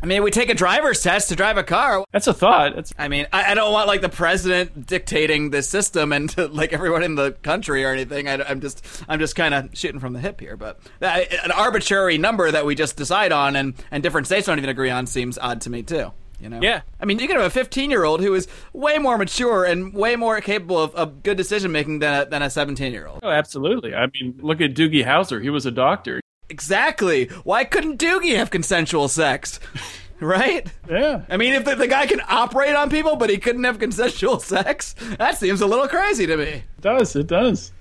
I 0.00 0.06
mean, 0.06 0.22
we 0.22 0.30
take 0.30 0.48
a 0.48 0.54
driver's 0.54 1.02
test 1.02 1.30
to 1.30 1.36
drive 1.36 1.56
a 1.58 1.64
car. 1.64 2.04
That's 2.12 2.28
a 2.28 2.32
thought. 2.32 2.76
That's... 2.76 2.92
I 2.96 3.08
mean, 3.08 3.26
I, 3.32 3.50
I, 3.50 3.54
don't 3.54 3.72
want 3.72 3.88
like 3.88 4.02
the 4.02 4.08
president 4.08 4.86
dictating 4.86 5.50
the 5.50 5.62
system 5.62 6.12
and 6.12 6.30
to, 6.30 6.46
like 6.48 6.72
everyone 6.72 7.02
in 7.02 7.16
the 7.16 7.32
country 7.32 7.84
or 7.84 7.90
anything. 7.90 8.28
I, 8.28 8.34
am 8.50 8.60
just, 8.60 8.86
I'm 9.08 9.18
just 9.18 9.34
kind 9.34 9.52
of 9.52 9.76
shooting 9.76 9.98
from 9.98 10.12
the 10.12 10.20
hip 10.20 10.40
here. 10.40 10.56
But 10.56 10.78
that, 11.00 11.30
an 11.44 11.50
arbitrary 11.50 12.18
number 12.18 12.52
that 12.52 12.64
we 12.64 12.76
just 12.76 12.96
decide 12.96 13.32
on 13.32 13.56
and 13.56 13.74
and 13.90 14.00
different 14.00 14.28
states 14.28 14.46
don't 14.46 14.58
even 14.58 14.70
agree 14.70 14.90
on 14.90 15.08
seems 15.08 15.38
odd 15.38 15.60
to 15.62 15.70
me 15.70 15.82
too. 15.82 16.12
You 16.40 16.48
know? 16.48 16.60
Yeah. 16.62 16.82
I 16.98 17.04
mean, 17.04 17.18
you 17.18 17.28
can 17.28 17.36
have 17.36 17.46
a 17.46 17.50
15 17.50 17.90
year 17.90 18.04
old 18.04 18.20
who 18.20 18.34
is 18.34 18.48
way 18.72 18.98
more 18.98 19.18
mature 19.18 19.64
and 19.64 19.92
way 19.92 20.16
more 20.16 20.40
capable 20.40 20.78
of, 20.82 20.94
of 20.94 21.22
good 21.22 21.36
decision 21.36 21.70
making 21.72 21.98
than 21.98 22.22
a, 22.22 22.24
than 22.28 22.42
a 22.42 22.50
17 22.50 22.92
year 22.92 23.06
old. 23.06 23.20
Oh, 23.22 23.30
absolutely. 23.30 23.94
I 23.94 24.06
mean, 24.06 24.38
look 24.40 24.60
at 24.60 24.74
Doogie 24.74 25.04
Howser. 25.04 25.42
He 25.42 25.50
was 25.50 25.66
a 25.66 25.70
doctor. 25.70 26.20
Exactly. 26.48 27.26
Why 27.44 27.64
couldn't 27.64 27.98
Doogie 27.98 28.36
have 28.36 28.50
consensual 28.50 29.08
sex? 29.08 29.60
right? 30.20 30.66
Yeah. 30.88 31.22
I 31.28 31.36
mean, 31.36 31.54
if 31.54 31.64
the, 31.64 31.76
the, 31.76 31.88
guy 31.88 32.06
can 32.06 32.20
operate 32.28 32.74
on 32.74 32.90
people, 32.90 33.16
but 33.16 33.30
he 33.30 33.38
couldn't 33.38 33.64
have 33.64 33.78
consensual 33.78 34.38
sex, 34.40 34.94
that 35.18 35.38
seems 35.38 35.60
a 35.60 35.66
little 35.66 35.88
crazy 35.88 36.26
to 36.26 36.36
me. 36.36 36.44
It 36.44 36.64
does. 36.80 37.16
It 37.16 37.26
does. 37.26 37.72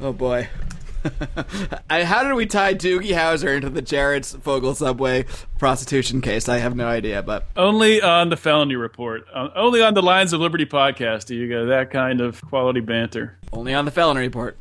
Oh 0.00 0.12
boy. 0.12 0.48
I, 1.90 2.04
how 2.04 2.22
did 2.22 2.34
we 2.34 2.46
tie 2.46 2.74
Doogie 2.74 3.14
Howser 3.14 3.56
into 3.56 3.70
the 3.70 3.82
Jared's 3.82 4.34
Fogle 4.36 4.74
subway 4.74 5.24
prostitution 5.58 6.20
case? 6.20 6.48
I 6.48 6.58
have 6.58 6.76
no 6.76 6.86
idea, 6.86 7.22
but 7.22 7.46
only 7.56 8.02
on 8.02 8.28
the 8.30 8.36
felony 8.36 8.76
report, 8.76 9.24
uh, 9.32 9.48
only 9.54 9.82
on 9.82 9.94
the 9.94 10.02
Lions 10.02 10.32
of 10.32 10.40
Liberty 10.40 10.66
podcast 10.66 11.26
do 11.26 11.34
you 11.34 11.48
get 11.48 11.64
that 11.64 11.90
kind 11.90 12.20
of 12.20 12.40
quality 12.42 12.80
banter. 12.80 13.38
Only 13.52 13.74
on 13.74 13.84
the 13.84 13.90
felony 13.90 14.20
report. 14.20 14.56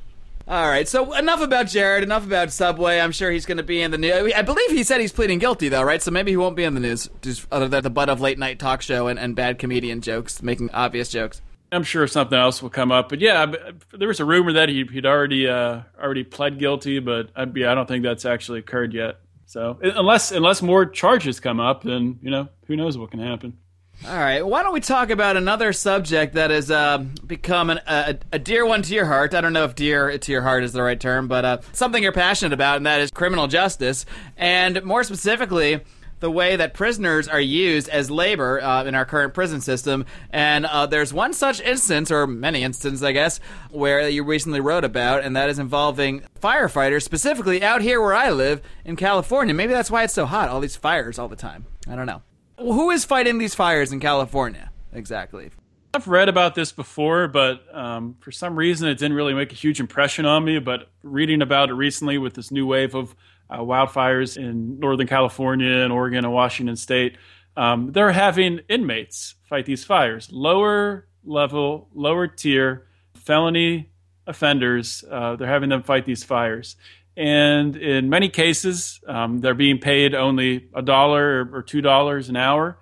All 0.49 0.69
right, 0.69 0.87
so 0.87 1.11
enough 1.13 1.41
about 1.41 1.67
Jared, 1.67 2.03
enough 2.03 2.25
about 2.25 2.53
Subway. 2.53 3.01
I'm 3.01 3.11
sure 3.11 3.29
he's 3.29 3.45
going 3.45 3.57
to 3.57 3.63
be 3.63 3.81
in 3.81 3.91
the 3.91 3.97
news. 3.97 4.31
I 4.33 4.43
believe 4.43 4.71
he 4.71 4.83
said 4.83 5.01
he's 5.01 5.11
pleading 5.11 5.39
guilty, 5.39 5.67
though, 5.67 5.83
right? 5.83 6.01
So 6.01 6.09
maybe 6.09 6.31
he 6.31 6.37
won't 6.37 6.55
be 6.55 6.63
in 6.63 6.73
the 6.73 6.79
news, 6.79 7.09
just 7.21 7.45
other 7.51 7.67
than 7.67 7.83
the 7.83 7.89
butt 7.89 8.07
of 8.07 8.21
late 8.21 8.39
night 8.39 8.57
talk 8.57 8.81
show 8.81 9.07
and, 9.07 9.19
and 9.19 9.35
bad 9.35 9.59
comedian 9.59 9.99
jokes, 9.99 10.41
making 10.41 10.69
obvious 10.71 11.09
jokes. 11.09 11.41
I'm 11.71 11.83
sure 11.83 12.07
something 12.07 12.37
else 12.37 12.61
will 12.61 12.69
come 12.69 12.91
up, 12.91 13.09
but 13.09 13.19
yeah, 13.19 13.45
there 13.91 14.07
was 14.07 14.19
a 14.19 14.25
rumor 14.25 14.53
that 14.53 14.69
he, 14.69 14.83
would 14.83 15.05
already 15.05 15.47
uh, 15.47 15.81
already 16.01 16.23
pled 16.23 16.59
guilty, 16.59 16.99
but 16.99 17.29
I, 17.35 17.45
yeah, 17.55 17.71
I 17.71 17.75
don't 17.75 17.87
think 17.87 18.03
that's 18.03 18.25
actually 18.25 18.59
occurred 18.59 18.93
yet. 18.93 19.19
So 19.45 19.77
unless 19.81 20.31
unless 20.31 20.61
more 20.61 20.85
charges 20.85 21.39
come 21.39 21.59
up, 21.59 21.83
then 21.83 22.19
you 22.21 22.31
know 22.31 22.49
who 22.67 22.75
knows 22.75 22.97
what 22.97 23.11
can 23.11 23.19
happen. 23.19 23.57
All 24.05 24.15
right, 24.15 24.45
why 24.45 24.61
don't 24.61 24.73
we 24.73 24.79
talk 24.79 25.09
about 25.09 25.37
another 25.37 25.73
subject 25.73 26.35
that 26.35 26.51
has 26.51 26.69
uh, 26.69 26.99
become 27.25 27.71
an, 27.71 27.79
a, 27.87 28.17
a, 28.31 28.37
dear 28.37 28.63
one 28.63 28.83
to 28.83 28.93
your 28.93 29.05
heart? 29.05 29.33
I 29.33 29.41
don't 29.41 29.53
know 29.53 29.63
if 29.63 29.73
dear 29.73 30.15
to 30.15 30.31
your 30.31 30.43
heart 30.43 30.63
is 30.63 30.71
the 30.71 30.83
right 30.83 30.99
term, 30.99 31.27
but 31.27 31.45
uh, 31.45 31.57
something 31.71 32.03
you're 32.03 32.11
passionate 32.11 32.53
about, 32.53 32.77
and 32.77 32.85
that 32.85 33.01
is 33.01 33.09
criminal 33.09 33.47
justice, 33.47 34.05
and 34.37 34.83
more 34.83 35.03
specifically 35.03 35.81
the 36.19 36.31
way 36.31 36.55
that 36.55 36.73
prisoners 36.73 37.27
are 37.27 37.39
used 37.39 37.89
as 37.89 38.09
labor 38.09 38.61
uh, 38.61 38.83
in 38.83 38.95
our 38.95 39.05
current 39.05 39.33
prison 39.33 39.61
system. 39.61 40.05
And 40.29 40.65
uh, 40.65 40.85
there's 40.85 41.13
one 41.13 41.33
such 41.33 41.61
instance, 41.61 42.11
or 42.11 42.27
many 42.27 42.63
instances, 42.63 43.03
I 43.03 43.11
guess, 43.11 43.39
where 43.69 44.07
you 44.09 44.23
recently 44.23 44.59
wrote 44.59 44.83
about, 44.83 45.23
and 45.23 45.35
that 45.35 45.49
is 45.49 45.59
involving 45.59 46.23
firefighters, 46.41 47.03
specifically 47.03 47.63
out 47.63 47.81
here 47.81 48.01
where 48.01 48.13
I 48.13 48.31
live 48.31 48.61
in 48.85 48.95
California. 48.95 49.53
Maybe 49.53 49.73
that's 49.73 49.91
why 49.91 50.03
it's 50.03 50.13
so 50.13 50.25
hot, 50.25 50.49
all 50.49 50.59
these 50.59 50.75
fires 50.75 51.19
all 51.19 51.27
the 51.27 51.35
time. 51.35 51.65
I 51.87 51.95
don't 51.95 52.07
know. 52.07 52.21
Who 52.57 52.89
is 52.89 53.05
fighting 53.05 53.37
these 53.37 53.53
fires 53.53 53.91
in 53.91 53.99
California 53.99 54.71
exactly? 54.91 55.51
I've 55.93 56.07
read 56.07 56.29
about 56.29 56.53
this 56.53 56.71
before, 56.71 57.27
but 57.27 57.63
um, 57.75 58.17
for 58.19 58.31
some 58.31 58.55
reason 58.55 58.87
it 58.87 58.99
didn't 58.99 59.15
really 59.15 59.33
make 59.33 59.51
a 59.51 59.55
huge 59.55 59.79
impression 59.79 60.25
on 60.25 60.43
me. 60.43 60.59
But 60.59 60.89
reading 61.01 61.41
about 61.41 61.69
it 61.69 61.73
recently 61.73 62.17
with 62.17 62.33
this 62.33 62.51
new 62.51 62.67
wave 62.67 62.93
of 62.93 63.15
uh, 63.49 63.59
wildfires 63.59 64.37
in 64.37 64.79
Northern 64.79 65.07
California 65.07 65.71
and 65.71 65.91
Oregon 65.91 66.25
and 66.25 66.33
Washington 66.33 66.75
State, 66.75 67.17
um, 67.55 67.91
they're 67.91 68.11
having 68.11 68.59
inmates 68.69 69.35
fight 69.49 69.65
these 69.65 69.83
fires. 69.83 70.29
Lower 70.31 71.07
level, 71.23 71.89
lower 71.93 72.27
tier 72.27 72.87
felony 73.15 73.89
offenders, 74.25 75.03
uh, 75.09 75.35
they're 75.35 75.47
having 75.47 75.69
them 75.69 75.83
fight 75.83 76.05
these 76.05 76.23
fires. 76.23 76.75
And 77.15 77.75
in 77.75 78.09
many 78.09 78.29
cases, 78.29 79.01
um, 79.07 79.39
they're 79.39 79.55
being 79.55 79.79
paid 79.79 80.13
only 80.13 80.69
a 80.75 80.83
dollar 80.83 81.49
or 81.51 81.63
two 81.63 81.81
dollars 81.81 82.29
an 82.29 82.35
hour. 82.35 82.77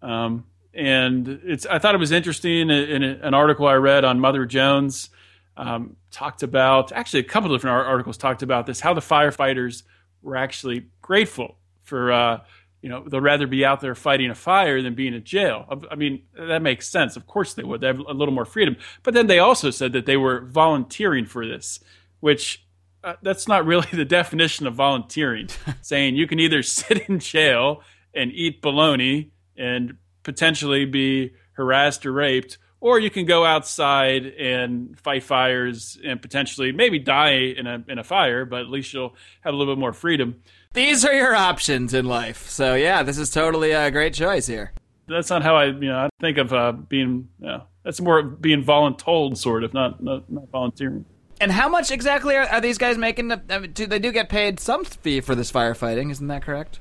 Um, 0.00 0.44
and 0.72 1.40
it's 1.44 1.66
I 1.66 1.80
thought 1.80 1.96
it 1.96 1.98
was 1.98 2.12
interesting 2.12 2.70
in, 2.70 3.02
an 3.02 3.34
article 3.34 3.66
I 3.66 3.74
read 3.74 4.04
on 4.04 4.20
Mother 4.20 4.46
Jones 4.46 5.10
um, 5.56 5.96
talked 6.12 6.44
about 6.44 6.92
actually 6.92 7.20
a 7.20 7.24
couple 7.24 7.50
different 7.50 7.76
articles 7.76 8.16
talked 8.16 8.42
about 8.42 8.66
this 8.66 8.78
how 8.78 8.94
the 8.94 9.00
firefighters 9.00 9.82
were 10.22 10.36
actually 10.36 10.86
grateful 11.02 11.56
for 11.82 12.12
uh, 12.12 12.40
you 12.82 12.88
know 12.88 13.04
they'll 13.06 13.20
rather 13.20 13.46
be 13.46 13.64
out 13.64 13.80
there 13.80 13.94
fighting 13.94 14.30
a 14.30 14.34
fire 14.34 14.80
than 14.82 14.94
being 14.94 15.14
in 15.14 15.24
jail. 15.24 15.66
I 15.90 15.94
mean 15.94 16.22
that 16.34 16.62
makes 16.62 16.88
sense. 16.88 17.16
Of 17.16 17.26
course 17.26 17.54
they 17.54 17.62
would. 17.62 17.80
They 17.80 17.88
have 17.88 17.98
a 17.98 18.14
little 18.14 18.34
more 18.34 18.44
freedom. 18.44 18.76
But 19.02 19.14
then 19.14 19.26
they 19.26 19.38
also 19.38 19.70
said 19.70 19.92
that 19.92 20.06
they 20.06 20.16
were 20.16 20.40
volunteering 20.40 21.26
for 21.26 21.46
this, 21.46 21.80
which 22.20 22.64
uh, 23.02 23.14
that's 23.22 23.48
not 23.48 23.66
really 23.66 23.88
the 23.92 24.04
definition 24.04 24.66
of 24.66 24.74
volunteering. 24.74 25.48
saying 25.82 26.16
you 26.16 26.26
can 26.26 26.40
either 26.40 26.62
sit 26.62 27.08
in 27.08 27.18
jail 27.18 27.82
and 28.14 28.32
eat 28.32 28.60
bologna 28.60 29.30
and 29.56 29.96
potentially 30.22 30.84
be 30.84 31.32
harassed 31.52 32.06
or 32.06 32.12
raped, 32.12 32.58
or 32.80 32.98
you 32.98 33.10
can 33.10 33.26
go 33.26 33.44
outside 33.44 34.26
and 34.26 34.98
fight 34.98 35.22
fires 35.22 35.98
and 36.04 36.20
potentially 36.20 36.72
maybe 36.72 36.98
die 36.98 37.54
in 37.56 37.66
a 37.66 37.84
in 37.88 37.98
a 37.98 38.04
fire, 38.04 38.44
but 38.44 38.60
at 38.60 38.68
least 38.68 38.92
you'll 38.92 39.14
have 39.42 39.54
a 39.54 39.56
little 39.56 39.74
bit 39.74 39.80
more 39.80 39.92
freedom. 39.92 40.42
These 40.72 41.04
are 41.04 41.14
your 41.14 41.34
options 41.34 41.94
in 41.94 42.06
life. 42.06 42.48
So 42.48 42.74
yeah, 42.74 43.02
this 43.02 43.18
is 43.18 43.30
totally 43.30 43.72
a 43.72 43.90
great 43.90 44.14
choice 44.14 44.46
here. 44.46 44.72
That's 45.08 45.30
not 45.30 45.42
how 45.42 45.56
I 45.56 45.66
you 45.66 45.88
know 45.88 45.98
I 45.98 46.08
think 46.20 46.38
of 46.38 46.52
uh, 46.52 46.72
being. 46.72 47.28
You 47.40 47.46
know, 47.46 47.62
that's 47.82 48.00
more 48.00 48.22
being 48.22 48.62
voluntold, 48.62 49.36
sort 49.36 49.64
of, 49.64 49.74
not 49.74 50.02
not, 50.02 50.30
not 50.30 50.48
volunteering. 50.50 51.04
And 51.40 51.50
how 51.50 51.70
much 51.70 51.90
exactly 51.90 52.36
are, 52.36 52.46
are 52.46 52.60
these 52.60 52.76
guys 52.78 52.98
making? 52.98 53.32
I 53.32 53.58
mean, 53.58 53.72
do 53.72 53.86
they 53.86 53.98
do 53.98 54.12
get 54.12 54.28
paid 54.28 54.60
some 54.60 54.84
fee 54.84 55.20
for 55.20 55.34
this 55.34 55.50
firefighting? 55.50 56.10
Isn't 56.10 56.28
that 56.28 56.42
correct? 56.42 56.80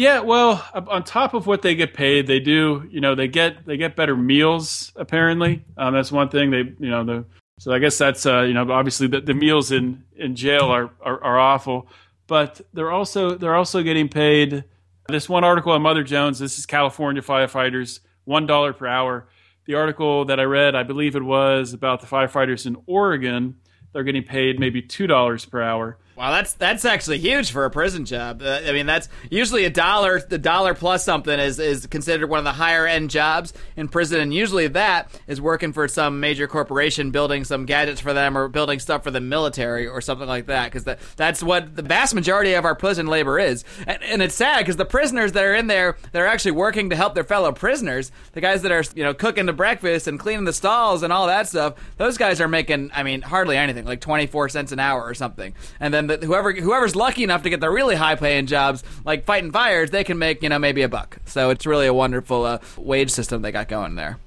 Yeah, 0.00 0.20
well, 0.20 0.66
on 0.72 1.04
top 1.04 1.34
of 1.34 1.46
what 1.46 1.60
they 1.60 1.74
get 1.74 1.92
paid, 1.92 2.26
they 2.26 2.40
do. 2.40 2.88
You 2.90 3.02
know, 3.02 3.14
they 3.14 3.28
get 3.28 3.66
they 3.66 3.76
get 3.76 3.96
better 3.96 4.16
meals. 4.16 4.92
Apparently, 4.96 5.62
um, 5.76 5.92
that's 5.92 6.10
one 6.10 6.30
thing. 6.30 6.50
They, 6.50 6.62
you 6.78 6.88
know, 6.88 7.04
the 7.04 7.26
so 7.58 7.70
I 7.70 7.80
guess 7.80 7.98
that's 7.98 8.24
uh, 8.24 8.40
you 8.40 8.54
know 8.54 8.72
obviously 8.72 9.08
the, 9.08 9.20
the 9.20 9.34
meals 9.34 9.72
in 9.72 10.02
in 10.16 10.36
jail 10.36 10.62
are, 10.62 10.90
are 11.02 11.22
are 11.22 11.38
awful, 11.38 11.86
but 12.28 12.62
they're 12.72 12.90
also 12.90 13.34
they're 13.34 13.54
also 13.54 13.82
getting 13.82 14.08
paid. 14.08 14.64
This 15.08 15.28
one 15.28 15.44
article 15.44 15.72
on 15.72 15.82
Mother 15.82 16.02
Jones. 16.02 16.38
This 16.38 16.58
is 16.58 16.64
California 16.64 17.20
firefighters 17.20 18.00
one 18.24 18.46
dollar 18.46 18.72
per 18.72 18.86
hour. 18.86 19.28
The 19.66 19.74
article 19.74 20.24
that 20.24 20.40
I 20.40 20.44
read, 20.44 20.74
I 20.74 20.82
believe 20.82 21.14
it 21.14 21.22
was 21.22 21.74
about 21.74 22.00
the 22.00 22.06
firefighters 22.06 22.64
in 22.64 22.78
Oregon. 22.86 23.56
They're 23.92 24.04
getting 24.04 24.24
paid 24.24 24.58
maybe 24.58 24.80
two 24.80 25.06
dollars 25.06 25.44
per 25.44 25.60
hour. 25.60 25.98
Wow, 26.20 26.32
that's 26.32 26.52
that's 26.52 26.84
actually 26.84 27.16
huge 27.16 27.50
for 27.50 27.64
a 27.64 27.70
prison 27.70 28.04
job. 28.04 28.42
Uh, 28.42 28.60
I 28.66 28.72
mean, 28.72 28.84
that's 28.84 29.08
usually 29.30 29.64
a 29.64 29.70
dollar, 29.70 30.20
the 30.20 30.36
dollar 30.36 30.74
plus 30.74 31.02
something 31.02 31.40
is 31.40 31.58
is 31.58 31.86
considered 31.86 32.28
one 32.28 32.38
of 32.38 32.44
the 32.44 32.52
higher 32.52 32.86
end 32.86 33.08
jobs 33.08 33.54
in 33.74 33.88
prison, 33.88 34.20
and 34.20 34.34
usually 34.34 34.66
that 34.68 35.10
is 35.26 35.40
working 35.40 35.72
for 35.72 35.88
some 35.88 36.20
major 36.20 36.46
corporation, 36.46 37.10
building 37.10 37.44
some 37.44 37.64
gadgets 37.64 38.02
for 38.02 38.12
them, 38.12 38.36
or 38.36 38.48
building 38.48 38.80
stuff 38.80 39.02
for 39.02 39.10
the 39.10 39.22
military, 39.22 39.86
or 39.86 40.02
something 40.02 40.28
like 40.28 40.44
that. 40.44 40.66
Because 40.66 40.84
that 40.84 40.98
that's 41.16 41.42
what 41.42 41.74
the 41.74 41.80
vast 41.80 42.14
majority 42.14 42.52
of 42.52 42.66
our 42.66 42.74
prison 42.74 43.06
labor 43.06 43.38
is, 43.38 43.64
and, 43.86 44.02
and 44.02 44.20
it's 44.20 44.34
sad 44.34 44.58
because 44.58 44.76
the 44.76 44.84
prisoners 44.84 45.32
that 45.32 45.42
are 45.42 45.54
in 45.54 45.68
there, 45.68 45.96
that 46.12 46.20
are 46.20 46.26
actually 46.26 46.50
working 46.50 46.90
to 46.90 46.96
help 46.96 47.14
their 47.14 47.24
fellow 47.24 47.50
prisoners, 47.50 48.12
the 48.32 48.42
guys 48.42 48.60
that 48.60 48.72
are 48.72 48.84
you 48.94 49.04
know 49.04 49.14
cooking 49.14 49.46
the 49.46 49.54
breakfast 49.54 50.06
and 50.06 50.20
cleaning 50.20 50.44
the 50.44 50.52
stalls 50.52 51.02
and 51.02 51.14
all 51.14 51.28
that 51.28 51.48
stuff, 51.48 51.76
those 51.96 52.18
guys 52.18 52.42
are 52.42 52.48
making, 52.48 52.90
I 52.92 53.04
mean, 53.04 53.22
hardly 53.22 53.56
anything, 53.56 53.86
like 53.86 54.02
twenty 54.02 54.26
four 54.26 54.50
cents 54.50 54.70
an 54.70 54.80
hour 54.80 55.02
or 55.02 55.14
something, 55.14 55.54
and 55.80 55.94
then 55.94 56.09
whoever 56.18 56.52
whoever's 56.52 56.94
lucky 56.96 57.22
enough 57.24 57.42
to 57.44 57.50
get 57.50 57.60
the 57.60 57.70
really 57.70 57.94
high 57.96 58.14
paying 58.16 58.46
jobs 58.46 58.82
like 59.04 59.24
fighting 59.24 59.52
fires, 59.52 59.90
they 59.90 60.04
can 60.04 60.18
make 60.18 60.42
you 60.42 60.48
know 60.48 60.58
maybe 60.58 60.82
a 60.82 60.88
buck. 60.88 61.18
So 61.26 61.50
it's 61.50 61.66
really 61.66 61.86
a 61.86 61.94
wonderful 61.94 62.44
uh, 62.44 62.58
wage 62.76 63.10
system 63.10 63.42
they 63.42 63.52
got 63.52 63.68
going 63.68 63.94
there. 63.94 64.18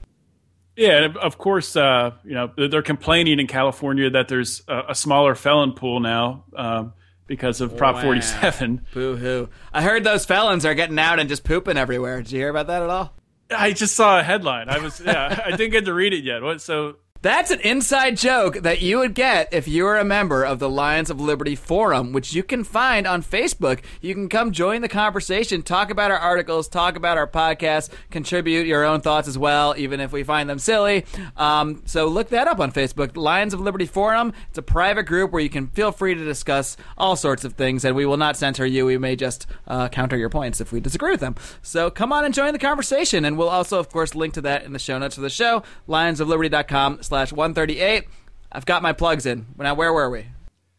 Yeah, 0.75 1.03
and 1.03 1.17
of 1.17 1.37
course, 1.37 1.75
uh, 1.75 2.11
you 2.23 2.33
know 2.33 2.51
they're 2.57 2.81
complaining 2.81 3.39
in 3.39 3.47
California 3.47 4.09
that 4.09 4.27
there's 4.27 4.63
a, 4.67 4.83
a 4.89 4.95
smaller 4.95 5.35
felon 5.35 5.73
pool 5.73 5.99
now 5.99 6.45
um, 6.55 6.93
because 7.27 7.61
of 7.61 7.77
Prop 7.77 7.95
Wow. 7.95 8.01
47. 8.01 8.81
Boo 8.93 9.15
hoo! 9.15 9.49
I 9.71 9.83
heard 9.83 10.03
those 10.03 10.25
felons 10.25 10.65
are 10.65 10.73
getting 10.73 10.97
out 10.97 11.19
and 11.19 11.29
just 11.29 11.43
pooping 11.43 11.77
everywhere. 11.77 12.23
Did 12.23 12.31
you 12.31 12.39
hear 12.39 12.49
about 12.49 12.67
that 12.67 12.81
at 12.81 12.89
all? 12.89 13.13
I 13.55 13.71
just 13.73 13.95
saw 13.95 14.19
a 14.19 14.23
headline. 14.23 14.67
I 14.67 14.79
was 14.79 14.99
yeah, 14.99 15.43
I 15.45 15.51
didn't 15.51 15.71
get 15.73 15.85
to 15.85 15.93
read 15.93 16.13
it 16.13 16.23
yet. 16.23 16.41
What 16.41 16.59
so? 16.59 16.95
That's 17.23 17.51
an 17.51 17.61
inside 17.61 18.17
joke 18.17 18.63
that 18.63 18.81
you 18.81 18.97
would 18.97 19.13
get 19.13 19.53
if 19.53 19.65
you 19.65 19.85
were 19.85 19.97
a 19.97 20.03
member 20.03 20.43
of 20.43 20.59
the 20.59 20.69
Lions 20.69 21.09
of 21.09 21.21
Liberty 21.21 21.55
Forum, 21.55 22.11
which 22.11 22.33
you 22.33 22.43
can 22.43 22.65
find 22.65 23.07
on 23.07 23.23
Facebook. 23.23 23.79
You 24.01 24.13
can 24.13 24.27
come 24.27 24.51
join 24.51 24.81
the 24.81 24.89
conversation, 24.89 25.61
talk 25.61 25.89
about 25.89 26.11
our 26.11 26.17
articles, 26.17 26.67
talk 26.67 26.97
about 26.97 27.17
our 27.17 27.25
podcast, 27.25 27.91
contribute 28.11 28.67
your 28.67 28.83
own 28.83 28.99
thoughts 28.99 29.29
as 29.29 29.37
well, 29.37 29.73
even 29.77 30.01
if 30.01 30.11
we 30.11 30.23
find 30.23 30.49
them 30.49 30.59
silly. 30.59 31.05
Um, 31.37 31.83
so 31.85 32.07
look 32.07 32.27
that 32.31 32.49
up 32.49 32.59
on 32.59 32.73
Facebook. 32.73 33.15
Lions 33.15 33.53
of 33.53 33.61
Liberty 33.61 33.85
Forum. 33.85 34.33
It's 34.49 34.57
a 34.57 34.61
private 34.61 35.03
group 35.03 35.31
where 35.31 35.41
you 35.41 35.49
can 35.49 35.67
feel 35.67 35.93
free 35.93 36.15
to 36.15 36.25
discuss 36.25 36.75
all 36.97 37.15
sorts 37.15 37.45
of 37.45 37.53
things, 37.53 37.85
and 37.85 37.95
we 37.95 38.05
will 38.05 38.17
not 38.17 38.35
censor 38.35 38.65
you. 38.65 38.85
We 38.85 38.97
may 38.97 39.15
just 39.15 39.47
uh, 39.65 39.87
counter 39.87 40.17
your 40.17 40.29
points 40.29 40.59
if 40.59 40.73
we 40.73 40.81
disagree 40.81 41.11
with 41.11 41.21
them. 41.21 41.35
So 41.61 41.89
come 41.89 42.11
on 42.11 42.25
and 42.25 42.33
join 42.33 42.51
the 42.51 42.59
conversation, 42.59 43.23
and 43.23 43.37
we'll 43.37 43.47
also, 43.47 43.79
of 43.79 43.87
course, 43.87 44.13
link 44.13 44.33
to 44.33 44.41
that 44.41 44.65
in 44.65 44.73
the 44.73 44.79
show 44.79 44.99
notes 44.99 45.15
for 45.15 45.21
the 45.21 45.29
show, 45.29 45.63
lionsofliberty.com 45.87 47.01
slash 47.13 47.31
138. 47.31 48.05
I've 48.51 48.65
got 48.65 48.81
my 48.81 48.91
plugs 48.91 49.27
in. 49.27 49.45
Now, 49.55 49.75
where 49.75 49.93
were 49.93 50.09
we? 50.09 50.25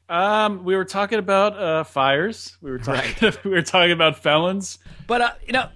Um, 0.09 0.64
we 0.64 0.75
were 0.75 0.85
talking 0.85 1.20
about 1.20 1.57
uh, 1.57 1.85
fires. 1.85 2.57
We 2.61 2.73
were 2.73 2.79
talking. 2.81 3.33
we 3.44 3.51
were 3.51 3.62
talking 3.62 3.92
about 3.92 4.18
felons. 4.18 4.79
But 5.07 5.20
uh, 5.20 5.31
you 5.47 5.53
know, 5.53 5.68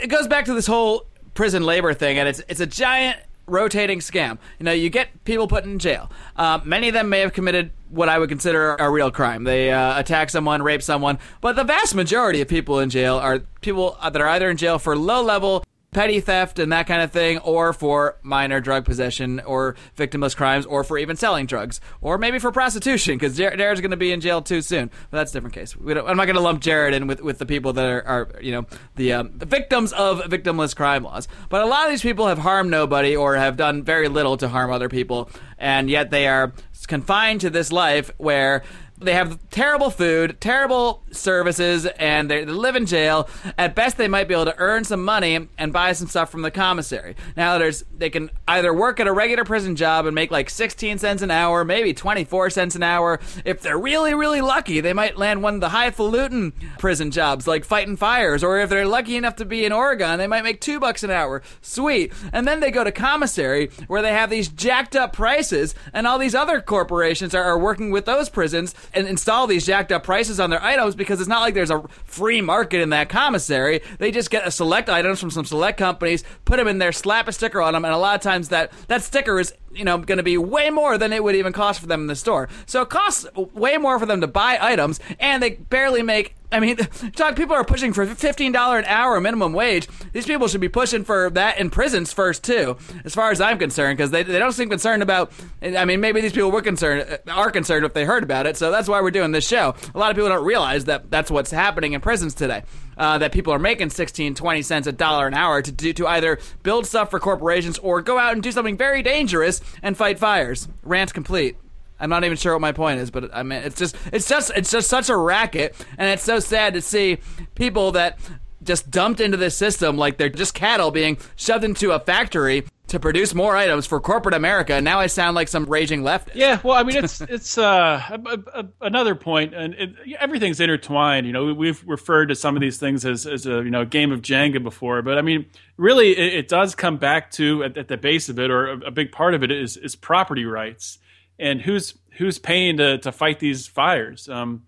it 0.00 0.06
goes 0.06 0.26
back 0.26 0.46
to 0.46 0.54
this 0.54 0.66
whole 0.66 1.04
prison 1.34 1.62
labor 1.62 1.92
thing, 1.92 2.18
and 2.18 2.26
it's 2.26 2.40
it's 2.48 2.60
a 2.60 2.66
giant 2.66 3.18
rotating 3.46 3.98
scam. 3.98 4.38
You 4.58 4.64
know, 4.64 4.72
you 4.72 4.88
get 4.88 5.24
people 5.24 5.46
put 5.46 5.64
in 5.64 5.78
jail. 5.78 6.10
Um, 6.36 6.62
many 6.64 6.88
of 6.88 6.94
them 6.94 7.10
may 7.10 7.20
have 7.20 7.34
committed 7.34 7.70
what 7.90 8.08
I 8.08 8.18
would 8.18 8.30
consider 8.30 8.76
a 8.76 8.90
real 8.90 9.10
crime. 9.10 9.44
They 9.44 9.70
uh, 9.70 9.98
attack 9.98 10.30
someone, 10.30 10.62
rape 10.62 10.82
someone, 10.82 11.18
but 11.42 11.54
the 11.54 11.64
vast 11.64 11.94
majority 11.94 12.40
of 12.40 12.48
people 12.48 12.80
in 12.80 12.88
jail 12.88 13.16
are 13.16 13.40
people 13.60 13.98
that 14.02 14.20
are 14.20 14.28
either 14.28 14.48
in 14.48 14.56
jail 14.56 14.78
for 14.78 14.96
low 14.96 15.22
level. 15.22 15.64
Petty 15.90 16.20
theft 16.20 16.58
and 16.58 16.70
that 16.72 16.86
kind 16.86 17.00
of 17.00 17.10
thing, 17.10 17.38
or 17.38 17.72
for 17.72 18.18
minor 18.22 18.60
drug 18.60 18.84
possession, 18.84 19.40
or 19.40 19.74
victimless 19.96 20.36
crimes, 20.36 20.66
or 20.66 20.84
for 20.84 20.98
even 20.98 21.16
selling 21.16 21.46
drugs, 21.46 21.80
or 22.02 22.18
maybe 22.18 22.38
for 22.38 22.52
prostitution, 22.52 23.16
because 23.16 23.36
Jared's 23.36 23.80
going 23.80 23.90
to 23.90 23.96
be 23.96 24.12
in 24.12 24.20
jail 24.20 24.42
too 24.42 24.60
soon. 24.60 24.90
But 25.10 25.18
that's 25.18 25.30
a 25.30 25.34
different 25.34 25.54
case. 25.54 25.74
I'm 25.74 26.16
not 26.16 26.26
going 26.26 26.34
to 26.34 26.40
lump 26.40 26.60
Jared 26.60 26.92
in 26.92 27.06
with, 27.06 27.22
with 27.22 27.38
the 27.38 27.46
people 27.46 27.72
that 27.72 27.86
are, 27.86 28.02
are 28.06 28.28
you 28.40 28.52
know, 28.52 28.66
the, 28.96 29.14
um, 29.14 29.30
the 29.34 29.46
victims 29.46 29.94
of 29.94 30.20
victimless 30.20 30.76
crime 30.76 31.04
laws. 31.04 31.26
But 31.48 31.62
a 31.62 31.66
lot 31.66 31.86
of 31.86 31.90
these 31.90 32.02
people 32.02 32.26
have 32.26 32.38
harmed 32.38 32.70
nobody 32.70 33.16
or 33.16 33.36
have 33.36 33.56
done 33.56 33.82
very 33.82 34.08
little 34.08 34.36
to 34.36 34.48
harm 34.48 34.70
other 34.70 34.90
people, 34.90 35.30
and 35.56 35.88
yet 35.88 36.10
they 36.10 36.28
are 36.28 36.52
confined 36.86 37.40
to 37.42 37.50
this 37.50 37.72
life 37.72 38.10
where 38.18 38.62
they 39.00 39.14
have 39.14 39.38
terrible 39.50 39.90
food, 39.90 40.40
terrible 40.40 41.02
services, 41.12 41.86
and 41.86 42.30
they, 42.30 42.44
live 42.44 42.76
in 42.76 42.86
jail. 42.86 43.28
At 43.56 43.74
best, 43.74 43.96
they 43.96 44.08
might 44.08 44.26
be 44.26 44.34
able 44.34 44.46
to 44.46 44.58
earn 44.58 44.84
some 44.84 45.04
money 45.04 45.48
and 45.56 45.72
buy 45.72 45.92
some 45.92 46.08
stuff 46.08 46.30
from 46.30 46.42
the 46.42 46.50
commissary. 46.50 47.14
Now, 47.36 47.58
there's 47.58 47.84
they 47.96 48.10
can 48.10 48.30
either 48.46 48.72
work 48.74 49.00
at 49.00 49.06
a 49.06 49.12
regular 49.12 49.44
prison 49.44 49.76
job 49.76 50.06
and 50.06 50.14
make 50.14 50.30
like 50.30 50.50
16 50.50 50.98
cents 50.98 51.22
an 51.22 51.30
hour, 51.30 51.64
maybe 51.64 51.94
24 51.94 52.50
cents 52.50 52.74
an 52.74 52.82
hour. 52.82 53.20
If 53.44 53.62
they're 53.62 53.78
really, 53.78 54.14
really 54.14 54.40
lucky, 54.40 54.80
they 54.80 54.92
might 54.92 55.16
land 55.16 55.42
one 55.42 55.54
of 55.54 55.60
the 55.60 55.68
highfalutin 55.68 56.52
prison 56.78 57.10
jobs, 57.10 57.46
like 57.46 57.64
fighting 57.64 57.96
fires. 57.96 58.42
Or 58.42 58.58
if 58.58 58.68
they're 58.68 58.86
lucky 58.86 59.16
enough 59.16 59.36
to 59.36 59.44
be 59.44 59.64
in 59.64 59.72
Oregon, 59.72 60.18
they 60.18 60.26
might 60.26 60.44
make 60.44 60.60
two 60.60 60.80
bucks 60.80 61.02
an 61.02 61.10
hour. 61.10 61.42
Sweet. 61.60 62.12
And 62.32 62.46
then 62.46 62.60
they 62.60 62.70
go 62.70 62.84
to 62.84 62.92
commissary, 62.92 63.70
where 63.86 64.02
they 64.02 64.12
have 64.12 64.30
these 64.30 64.48
jacked 64.48 64.96
up 64.96 65.12
prices, 65.12 65.74
and 65.92 66.06
all 66.06 66.18
these 66.18 66.34
other 66.34 66.60
corporations 66.60 67.34
are, 67.34 67.44
are 67.44 67.58
working 67.58 67.90
with 67.90 68.04
those 68.04 68.28
prisons 68.28 68.74
and 68.92 69.06
install 69.06 69.46
these 69.46 69.66
jacked 69.66 69.92
up 69.92 70.04
prices 70.04 70.40
on 70.40 70.50
their 70.50 70.62
items 70.62 70.94
because 70.94 71.20
it's 71.20 71.28
not 71.28 71.40
like 71.40 71.54
there's 71.54 71.70
a 71.70 71.82
free 72.04 72.40
market 72.40 72.80
in 72.80 72.90
that 72.90 73.08
commissary. 73.08 73.80
They 73.98 74.10
just 74.10 74.30
get 74.30 74.46
a 74.46 74.50
select 74.50 74.88
items 74.88 75.20
from 75.20 75.30
some 75.30 75.44
select 75.44 75.78
companies, 75.78 76.24
put 76.44 76.56
them 76.56 76.68
in 76.68 76.78
there, 76.78 76.92
slap 76.92 77.28
a 77.28 77.32
sticker 77.32 77.60
on 77.60 77.74
them, 77.74 77.84
and 77.84 77.94
a 77.94 77.98
lot 77.98 78.14
of 78.14 78.20
times 78.20 78.48
that 78.50 78.72
that 78.88 79.02
sticker 79.02 79.38
is 79.38 79.52
you 79.72 79.84
know 79.84 79.98
going 79.98 80.18
to 80.18 80.24
be 80.24 80.38
way 80.38 80.70
more 80.70 80.98
than 80.98 81.12
it 81.12 81.22
would 81.22 81.36
even 81.36 81.52
cost 81.52 81.80
for 81.80 81.86
them 81.86 82.02
in 82.02 82.06
the 82.06 82.16
store. 82.16 82.48
So 82.66 82.82
it 82.82 82.88
costs 82.88 83.26
way 83.34 83.76
more 83.76 83.98
for 83.98 84.06
them 84.06 84.20
to 84.20 84.26
buy 84.26 84.58
items, 84.60 85.00
and 85.18 85.42
they 85.42 85.50
barely 85.50 86.02
make. 86.02 86.34
I 86.50 86.60
mean, 86.60 86.76
talk. 87.14 87.36
People 87.36 87.54
are 87.54 87.64
pushing 87.64 87.92
for 87.92 88.06
fifteen 88.06 88.52
dollar 88.52 88.78
an 88.78 88.84
hour 88.86 89.20
minimum 89.20 89.52
wage. 89.52 89.86
These 90.12 90.26
people 90.26 90.48
should 90.48 90.60
be 90.60 90.68
pushing 90.68 91.04
for 91.04 91.30
that 91.30 91.58
in 91.58 91.70
prisons 91.70 92.12
first 92.12 92.42
too, 92.42 92.76
as 93.04 93.14
far 93.14 93.30
as 93.30 93.40
I'm 93.40 93.58
concerned, 93.58 93.98
because 93.98 94.10
they, 94.10 94.22
they 94.22 94.38
don't 94.38 94.52
seem 94.52 94.68
concerned 94.68 95.02
about. 95.02 95.30
I 95.62 95.84
mean, 95.84 96.00
maybe 96.00 96.20
these 96.20 96.32
people 96.32 96.50
were 96.50 96.62
concerned 96.62 97.18
are 97.28 97.50
concerned 97.50 97.84
if 97.84 97.92
they 97.92 98.04
heard 98.04 98.22
about 98.22 98.46
it. 98.46 98.56
So 98.56 98.70
that's 98.70 98.88
why 98.88 99.00
we're 99.00 99.10
doing 99.10 99.32
this 99.32 99.46
show. 99.46 99.74
A 99.94 99.98
lot 99.98 100.10
of 100.10 100.16
people 100.16 100.30
don't 100.30 100.44
realize 100.44 100.86
that 100.86 101.10
that's 101.10 101.30
what's 101.30 101.50
happening 101.50 101.92
in 101.92 102.00
prisons 102.00 102.34
today. 102.34 102.62
Uh, 102.96 103.16
that 103.18 103.30
people 103.30 103.52
are 103.52 103.60
making 103.60 103.90
16, 103.90 104.34
20 104.34 104.62
cents 104.62 104.86
a 104.88 104.92
dollar 104.92 105.28
an 105.28 105.34
hour 105.34 105.62
to 105.62 105.70
do 105.70 105.92
to 105.92 106.06
either 106.08 106.40
build 106.64 106.84
stuff 106.84 107.10
for 107.10 107.20
corporations 107.20 107.78
or 107.78 108.02
go 108.02 108.18
out 108.18 108.32
and 108.32 108.42
do 108.42 108.50
something 108.50 108.76
very 108.76 109.04
dangerous 109.04 109.60
and 109.82 109.96
fight 109.96 110.18
fires. 110.18 110.66
Rant 110.82 111.14
complete. 111.14 111.56
I'm 112.00 112.10
not 112.10 112.24
even 112.24 112.36
sure 112.36 112.52
what 112.54 112.60
my 112.60 112.72
point 112.72 113.00
is, 113.00 113.10
but 113.10 113.34
I 113.34 113.42
mean, 113.42 113.62
it's 113.62 113.76
just, 113.76 113.96
it's 114.12 114.28
just, 114.28 114.52
it's 114.54 114.70
just 114.70 114.88
such 114.88 115.08
a 115.08 115.16
racket, 115.16 115.74
and 115.96 116.08
it's 116.08 116.22
so 116.22 116.38
sad 116.38 116.74
to 116.74 116.82
see 116.82 117.18
people 117.54 117.92
that 117.92 118.18
just 118.62 118.90
dumped 118.90 119.20
into 119.20 119.36
this 119.36 119.56
system 119.56 119.96
like 119.96 120.18
they're 120.18 120.28
just 120.28 120.54
cattle 120.54 120.90
being 120.90 121.16
shoved 121.36 121.64
into 121.64 121.92
a 121.92 122.00
factory 122.00 122.64
to 122.88 122.98
produce 122.98 123.34
more 123.34 123.54
items 123.54 123.86
for 123.86 124.00
corporate 124.00 124.34
America. 124.34 124.74
And 124.74 124.84
now 124.84 124.98
I 124.98 125.06
sound 125.06 125.34
like 125.34 125.48
some 125.48 125.66
raging 125.66 126.02
leftist. 126.02 126.34
Yeah, 126.34 126.58
well, 126.62 126.74
I 126.74 126.82
mean, 126.82 126.96
it's 126.96 127.20
it's 127.28 127.58
uh, 127.58 128.02
a, 128.10 128.60
a, 128.60 128.68
another 128.80 129.14
point, 129.14 129.54
and 129.54 129.74
it, 129.74 129.90
everything's 130.18 130.60
intertwined. 130.60 131.26
You 131.26 131.32
know, 131.32 131.54
we've 131.54 131.82
referred 131.86 132.26
to 132.26 132.34
some 132.34 132.56
of 132.56 132.60
these 132.60 132.78
things 132.78 133.04
as 133.04 133.26
as 133.26 133.46
a 133.46 133.62
you 133.62 133.70
know 133.70 133.84
game 133.84 134.10
of 134.10 134.22
Jenga 134.22 134.62
before, 134.62 135.02
but 135.02 135.18
I 135.18 135.22
mean, 135.22 135.46
really, 135.76 136.16
it, 136.16 136.34
it 136.34 136.48
does 136.48 136.74
come 136.74 136.96
back 136.96 137.30
to 137.32 137.64
at, 137.64 137.76
at, 137.76 137.88
the 137.88 137.96
base 137.96 138.28
of 138.28 138.38
it, 138.38 138.50
or 138.50 138.68
a, 138.68 138.78
a 138.86 138.90
big 138.90 139.12
part 139.12 139.34
of 139.34 139.42
it 139.42 139.50
is 139.50 139.76
is 139.76 139.94
property 139.94 140.44
rights, 140.44 140.98
and 141.38 141.60
who's 141.60 141.94
who's 142.12 142.38
paying 142.38 142.76
to 142.78 142.98
to 142.98 143.12
fight 143.12 143.38
these 143.38 143.66
fires. 143.66 144.28
Um, 144.28 144.64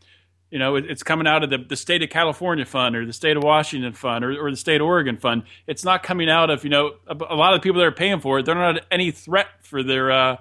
you 0.50 0.58
know, 0.58 0.76
it, 0.76 0.84
it's 0.88 1.02
coming 1.02 1.26
out 1.26 1.44
of 1.44 1.50
the, 1.50 1.58
the 1.58 1.76
state 1.76 2.02
of 2.02 2.10
California 2.10 2.64
fund 2.64 2.96
or 2.96 3.06
the 3.06 3.12
state 3.12 3.36
of 3.36 3.44
Washington 3.44 3.92
fund 3.92 4.24
or, 4.24 4.46
or 4.46 4.50
the 4.50 4.56
state 4.56 4.80
of 4.80 4.86
Oregon 4.86 5.16
fund. 5.16 5.44
It's 5.66 5.84
not 5.84 6.02
coming 6.02 6.28
out 6.28 6.50
of, 6.50 6.64
you 6.64 6.70
know, 6.70 6.94
a, 7.06 7.14
a, 7.14 7.36
lot 7.36 7.54
of 7.54 7.60
the 7.60 7.62
people 7.62 7.78
that 7.80 7.86
are 7.86 7.92
paying 7.92 8.20
for 8.20 8.40
it, 8.40 8.46
they're 8.46 8.54
not 8.56 8.84
any 8.90 9.12
threat 9.12 9.46
for 9.60 9.82
their, 9.82 10.10
uh, 10.10 10.36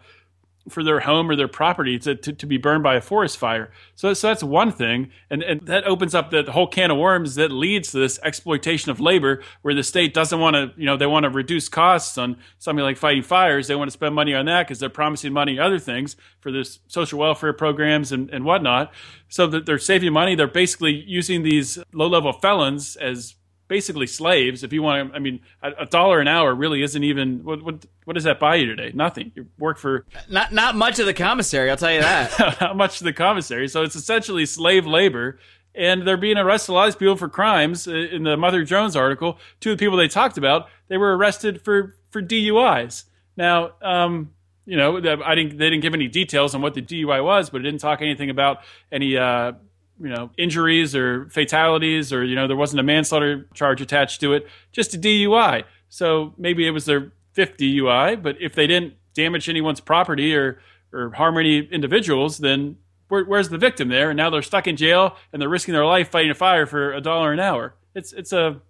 for 0.68 0.84
their 0.84 1.00
home 1.00 1.30
or 1.30 1.36
their 1.36 1.48
property 1.48 1.98
to, 2.00 2.16
to, 2.16 2.34
to, 2.34 2.46
be 2.46 2.58
burned 2.58 2.84
by 2.84 2.96
a 2.96 3.02
forest 3.02 3.38
fire. 3.38 3.72
So, 3.96 4.14
so 4.14 4.28
that's 4.28 4.44
one 4.44 4.72
thing. 4.72 5.10
And, 5.30 5.42
and 5.42 5.62
that 5.62 5.86
opens 5.86 6.14
up 6.14 6.32
the 6.32 6.44
whole 6.52 6.68
can 6.68 6.92
of 6.92 6.98
worms 6.98 7.36
that 7.36 7.52
leads 7.52 7.92
to 7.92 8.00
this 8.00 8.20
exploitation 8.24 8.92
of 8.92 9.00
labor 9.00 9.42
where 9.62 9.74
the 9.74 9.84
state 9.84 10.14
doesn't 10.14 10.40
want 10.40 10.56
to, 10.56 10.72
you 10.78 10.86
know, 10.86 10.98
they 10.98 11.06
want 11.06 11.24
to 11.24 11.30
reduce 11.30 11.70
costs 11.70 12.18
on 12.18 12.38
something 12.60 12.84
like 12.84 12.98
fighting 12.98 13.24
fires. 13.24 13.68
They 13.68 13.76
want 13.76 13.90
to 13.90 13.94
spend 13.94 14.14
money 14.14 14.34
on 14.34 14.46
that 14.46 14.68
because 14.68 14.80
they're 14.80 14.90
promising 14.90 15.34
money 15.34 15.58
other 15.60 15.80
things 15.80 16.16
for 16.40 16.52
this 16.52 16.80
social 16.88 17.20
welfare 17.20 17.54
programs 17.54 18.12
and, 18.12 18.30
and 18.30 18.44
whatnot. 18.44 18.94
So 19.30 19.48
that 19.48 19.66
they're 19.66 19.80
saving 19.80 20.14
money. 20.14 20.36
They're 20.36 20.48
basically 20.48 21.04
using 21.08 21.44
these 21.44 21.80
low 21.94 22.08
level 22.08 22.34
felons 22.34 22.96
as 22.96 23.36
basically 23.70 24.08
slaves. 24.08 24.64
If 24.64 24.74
you 24.74 24.84
want 24.84 25.12
to, 25.12 25.16
I 25.16 25.20
mean, 25.20 25.40
a, 25.64 25.72
a, 25.80 25.86
dollar 25.86 26.20
an 26.20 26.28
hour 26.28 26.54
really 26.54 26.82
isn't 26.82 27.02
even 27.02 27.46
what, 27.46 27.64
what 27.64 27.86
what 28.04 28.16
does 28.16 28.26
that 28.26 28.40
buy 28.40 28.56
you 28.56 28.66
today? 28.66 28.92
Nothing. 28.94 29.32
You 29.36 29.48
work 29.58 29.78
for 29.78 30.06
not 30.30 30.52
not 30.52 30.76
much 30.76 31.00
of 31.00 31.06
the 31.06 31.14
commissary. 31.14 31.70
I'll 31.70 31.78
tell 31.78 31.94
you 31.94 32.02
that. 32.02 32.58
not 32.62 32.76
much 32.76 33.00
of 33.00 33.06
the 33.06 33.14
commissary. 33.14 33.70
So 33.70 33.84
it's 33.84 33.96
essentially 33.96 34.46
slave 34.46 34.86
labor. 34.86 35.40
And 35.76 36.06
they're 36.06 36.18
being 36.18 36.38
arrested 36.38 36.72
a 36.72 36.74
lot 36.74 36.88
of 36.88 36.94
these 36.94 37.00
people 37.00 37.16
for 37.16 37.30
crimes. 37.30 37.88
Uh, 37.88 37.94
in 37.94 38.24
the 38.24 38.36
Mother 38.36 38.66
Jones 38.66 38.98
article, 38.98 39.38
two 39.62 39.72
of 39.72 39.78
the 39.78 39.86
people 39.86 39.98
they 39.98 40.08
talked 40.10 40.38
about, 40.38 40.68
they 40.90 40.98
were 40.98 41.16
arrested 41.16 41.62
for 41.62 41.96
for 42.10 42.22
DUIs. 42.22 43.06
Now, 43.38 43.72
um, 43.82 44.32
you 44.66 44.78
know, 44.78 44.98
I 44.98 45.36
didn't. 45.36 45.58
They 45.58 45.70
didn't 45.70 45.82
give 45.82 45.94
any 45.94 46.08
details 46.08 46.56
on 46.56 46.62
what 46.62 46.74
the 46.74 46.82
DUI 46.82 47.24
was, 47.24 47.50
but 47.50 47.62
it 47.62 47.64
didn't 47.64 47.82
talk 47.82 48.02
anything 48.02 48.30
about 48.30 48.60
any 48.92 49.16
uh, 49.16 49.54
you 50.00 50.10
know 50.10 50.30
injuries 50.38 50.96
or 50.96 51.30
fatalities 51.30 52.14
or 52.14 52.24
you 52.24 52.36
know 52.36 52.48
there 52.48 52.58
wasn't 52.58 52.80
a 52.80 52.84
manslaughter 52.84 53.48
charge 53.54 53.82
attached 53.82 54.22
to 54.22 54.34
it 54.34 54.48
just 54.72 54.94
a 54.94 54.98
DUI 54.98 55.64
so 55.90 56.34
maybe 56.38 56.68
it 56.68 56.72
was 56.72 56.86
their 56.86 57.12
fifth 57.34 57.58
DUI 57.58 58.22
but 58.22 58.36
if 58.40 58.56
they 58.56 58.68
didn't 58.68 58.94
damage 59.14 59.50
anyone's 59.50 59.80
property 59.80 60.36
or 60.36 60.60
or 60.94 61.12
harm 61.12 61.38
any 61.38 61.60
individuals 61.60 62.38
then 62.38 62.78
where, 63.10 63.26
where's 63.26 63.50
the 63.50 63.58
victim 63.58 63.90
there? 63.90 64.12
And 64.12 64.18
now 64.18 64.30
they're 64.30 64.42
stuck 64.42 64.68
in 64.68 64.78
jail 64.78 65.18
and 65.34 65.42
they're 65.42 65.50
risking 65.50 65.74
their 65.74 65.86
life 65.86 66.10
fighting 66.10 66.32
a 66.32 66.36
fire 66.36 66.66
for 66.66 66.94
a 66.94 67.02
dollar 67.02 67.34
an 67.34 67.40
hour. 67.40 67.76
It's 67.94 68.14
it's 68.14 68.32
a 68.32 68.62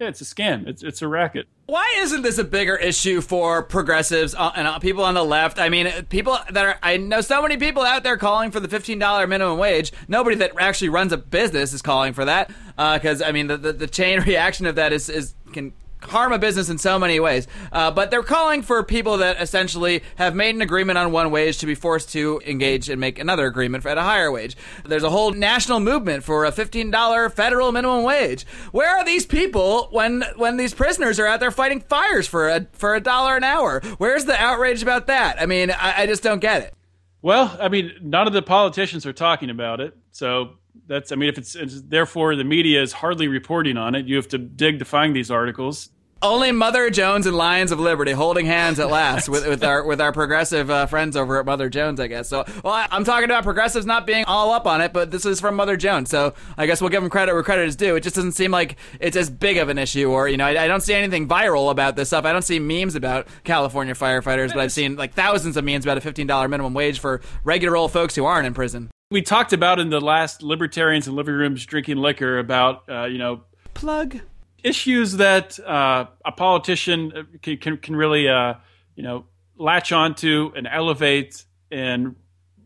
yeah, 0.00 0.08
it's 0.08 0.20
a 0.20 0.24
scam. 0.24 0.66
It's 0.68 0.82
it's 0.82 1.02
a 1.02 1.08
racket. 1.08 1.48
Why 1.66 1.96
isn't 1.98 2.22
this 2.22 2.38
a 2.38 2.44
bigger 2.44 2.76
issue 2.76 3.20
for 3.20 3.62
progressives 3.62 4.34
uh, 4.34 4.52
and 4.54 4.68
uh, 4.68 4.78
people 4.78 5.04
on 5.04 5.14
the 5.14 5.24
left? 5.24 5.58
I 5.58 5.68
mean, 5.68 5.90
people 6.08 6.38
that 6.50 6.64
are 6.64 6.78
I 6.82 6.98
know 6.98 7.20
so 7.20 7.42
many 7.42 7.56
people 7.56 7.82
out 7.82 8.04
there 8.04 8.16
calling 8.16 8.52
for 8.52 8.60
the 8.60 8.68
fifteen 8.68 9.00
dollar 9.00 9.26
minimum 9.26 9.58
wage. 9.58 9.92
Nobody 10.06 10.36
that 10.36 10.52
actually 10.58 10.90
runs 10.90 11.12
a 11.12 11.16
business 11.16 11.72
is 11.72 11.82
calling 11.82 12.12
for 12.12 12.24
that 12.26 12.50
because 12.76 13.20
uh, 13.20 13.26
I 13.26 13.32
mean 13.32 13.48
the, 13.48 13.56
the, 13.56 13.72
the 13.72 13.86
chain 13.88 14.20
reaction 14.26 14.66
of 14.66 14.76
that 14.76 14.92
is 14.92 15.08
is 15.08 15.34
can 15.52 15.72
harm 16.02 16.32
a 16.32 16.38
business 16.38 16.68
in 16.68 16.78
so 16.78 16.98
many 16.98 17.20
ways. 17.20 17.46
Uh, 17.72 17.90
but 17.90 18.10
they're 18.10 18.22
calling 18.22 18.62
for 18.62 18.82
people 18.82 19.18
that 19.18 19.40
essentially 19.40 20.02
have 20.16 20.34
made 20.34 20.54
an 20.54 20.62
agreement 20.62 20.98
on 20.98 21.12
one 21.12 21.30
wage 21.30 21.58
to 21.58 21.66
be 21.66 21.74
forced 21.74 22.10
to 22.12 22.40
engage 22.46 22.88
and 22.88 23.00
make 23.00 23.18
another 23.18 23.46
agreement 23.46 23.84
at 23.86 23.98
a 23.98 24.02
higher 24.02 24.30
wage. 24.30 24.56
There's 24.84 25.02
a 25.02 25.10
whole 25.10 25.32
national 25.32 25.80
movement 25.80 26.24
for 26.24 26.44
a 26.44 26.52
$15 26.52 27.32
federal 27.32 27.72
minimum 27.72 28.04
wage. 28.04 28.46
Where 28.72 28.96
are 28.96 29.04
these 29.04 29.26
people 29.26 29.88
when 29.90 30.24
when 30.36 30.56
these 30.56 30.74
prisoners 30.74 31.18
are 31.18 31.26
out 31.26 31.40
there 31.40 31.50
fighting 31.50 31.80
fires 31.80 32.26
for 32.26 32.48
a 32.48 32.66
for 32.72 32.94
a 32.94 33.00
dollar 33.00 33.36
an 33.36 33.44
hour? 33.44 33.80
Where's 33.98 34.24
the 34.24 34.40
outrage 34.40 34.82
about 34.82 35.06
that? 35.06 35.40
I 35.40 35.46
mean, 35.46 35.70
I, 35.70 36.02
I 36.02 36.06
just 36.06 36.22
don't 36.22 36.40
get 36.40 36.62
it. 36.62 36.74
Well, 37.20 37.56
I 37.60 37.68
mean, 37.68 37.92
none 38.00 38.26
of 38.26 38.32
the 38.32 38.42
politicians 38.42 39.04
are 39.04 39.12
talking 39.12 39.50
about 39.50 39.80
it. 39.80 39.96
So 40.12 40.54
that's 40.86 41.12
I 41.12 41.16
mean, 41.16 41.28
if 41.28 41.38
it's, 41.38 41.54
it's, 41.54 41.82
therefore 41.82 42.36
the 42.36 42.44
media 42.44 42.82
is 42.82 42.92
hardly 42.92 43.28
reporting 43.28 43.76
on 43.76 43.94
it, 43.94 44.06
you 44.06 44.16
have 44.16 44.28
to 44.28 44.38
dig 44.38 44.78
to 44.78 44.84
find 44.84 45.14
these 45.14 45.30
articles. 45.30 45.90
Only 46.20 46.50
Mother 46.50 46.90
Jones 46.90 47.26
and 47.26 47.36
Lions 47.36 47.70
of 47.70 47.78
Liberty 47.78 48.10
holding 48.10 48.44
hands 48.44 48.80
at 48.80 48.90
last 48.90 49.28
with, 49.28 49.46
with 49.46 49.62
our 49.62 49.84
with 49.84 50.00
our 50.00 50.10
progressive 50.10 50.68
uh, 50.68 50.86
friends 50.86 51.16
over 51.16 51.38
at 51.38 51.46
Mother 51.46 51.68
Jones, 51.68 52.00
I 52.00 52.08
guess. 52.08 52.28
So, 52.28 52.44
well, 52.64 52.74
I, 52.74 52.88
am 52.90 53.04
talking 53.04 53.26
about 53.26 53.44
progressives 53.44 53.86
not 53.86 54.04
being 54.04 54.24
all 54.24 54.50
up 54.50 54.66
on 54.66 54.80
it, 54.80 54.92
but 54.92 55.12
this 55.12 55.24
is 55.24 55.40
from 55.40 55.54
Mother 55.54 55.76
Jones, 55.76 56.10
so 56.10 56.34
I 56.56 56.66
guess 56.66 56.80
we'll 56.80 56.90
give 56.90 57.02
them 57.02 57.10
credit 57.10 57.34
where 57.34 57.44
credit 57.44 57.68
is 57.68 57.76
due. 57.76 57.94
It 57.94 58.00
just 58.00 58.16
doesn't 58.16 58.32
seem 58.32 58.50
like 58.50 58.76
it's 58.98 59.16
as 59.16 59.30
big 59.30 59.58
of 59.58 59.68
an 59.68 59.78
issue, 59.78 60.10
or 60.10 60.28
you 60.28 60.36
know, 60.36 60.46
I, 60.46 60.64
I 60.64 60.66
don't 60.66 60.80
see 60.80 60.92
anything 60.92 61.28
viral 61.28 61.70
about 61.70 61.94
this 61.94 62.08
stuff. 62.08 62.24
I 62.24 62.32
don't 62.32 62.42
see 62.42 62.58
memes 62.58 62.96
about 62.96 63.28
California 63.44 63.94
firefighters, 63.94 64.48
but 64.48 64.58
I've 64.58 64.72
seen 64.72 64.96
like 64.96 65.14
thousands 65.14 65.56
of 65.56 65.64
memes 65.64 65.86
about 65.86 65.98
a 65.98 66.00
$15 66.00 66.50
minimum 66.50 66.74
wage 66.74 66.98
for 66.98 67.20
regular 67.44 67.76
old 67.76 67.92
folks 67.92 68.16
who 68.16 68.24
aren't 68.24 68.48
in 68.48 68.54
prison 68.54 68.90
we 69.10 69.22
talked 69.22 69.52
about 69.52 69.78
in 69.78 69.88
the 69.90 70.00
last 70.00 70.42
libertarians 70.42 71.08
in 71.08 71.14
living 71.14 71.34
rooms 71.34 71.64
drinking 71.64 71.96
liquor 71.96 72.38
about 72.38 72.88
uh, 72.88 73.04
you 73.04 73.18
know 73.18 73.42
plug 73.74 74.20
issues 74.62 75.14
that 75.14 75.58
uh, 75.60 76.06
a 76.24 76.32
politician 76.32 77.12
uh, 77.16 77.22
can 77.40 77.56
can, 77.56 77.76
can 77.78 77.96
really 77.96 78.28
uh, 78.28 78.54
you 78.96 79.02
know 79.02 79.24
latch 79.56 79.92
onto 79.92 80.52
and 80.56 80.68
elevate 80.70 81.44
and 81.70 82.16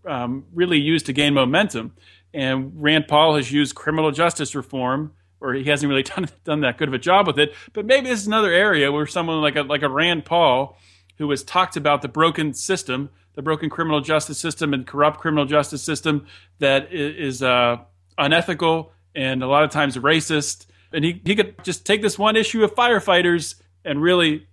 um, 0.06 0.44
really 0.52 0.78
use 0.78 1.02
to 1.04 1.12
gain 1.12 1.34
momentum. 1.34 1.94
And 2.34 2.72
Rand 2.82 3.08
Paul 3.08 3.36
has 3.36 3.52
used 3.52 3.74
criminal 3.74 4.10
justice 4.10 4.54
reform, 4.54 5.12
or 5.40 5.54
he 5.54 5.64
hasn't 5.64 5.88
really 5.88 6.02
done 6.14 6.28
done 6.44 6.60
that 6.62 6.76
good 6.76 6.88
of 6.88 6.94
a 6.94 6.98
job 6.98 7.26
with 7.26 7.38
it. 7.38 7.54
But 7.72 7.86
maybe 7.86 8.08
this 8.08 8.20
is 8.20 8.26
another 8.26 8.52
area 8.52 8.90
where 8.90 9.06
someone 9.06 9.40
like 9.40 9.56
a 9.56 9.62
like 9.62 9.82
a 9.82 9.88
Rand 9.88 10.24
Paul, 10.24 10.76
who 11.18 11.30
has 11.30 11.42
talked 11.42 11.76
about 11.76 12.02
the 12.02 12.08
broken 12.08 12.54
system 12.54 13.10
the 13.34 13.42
broken 13.42 13.70
criminal 13.70 14.00
justice 14.00 14.38
system 14.38 14.74
and 14.74 14.86
corrupt 14.86 15.20
criminal 15.20 15.44
justice 15.44 15.82
system 15.82 16.26
that 16.58 16.92
is 16.92 17.42
uh, 17.42 17.78
unethical 18.18 18.92
and 19.14 19.42
a 19.42 19.46
lot 19.46 19.64
of 19.64 19.70
times 19.70 19.96
racist. 19.96 20.66
And 20.92 21.04
he, 21.04 21.20
he 21.24 21.34
could 21.34 21.62
just 21.64 21.86
take 21.86 22.02
this 22.02 22.18
one 22.18 22.36
issue 22.36 22.62
of 22.62 22.74
firefighters 22.74 23.54
and 23.84 24.02
really 24.02 24.46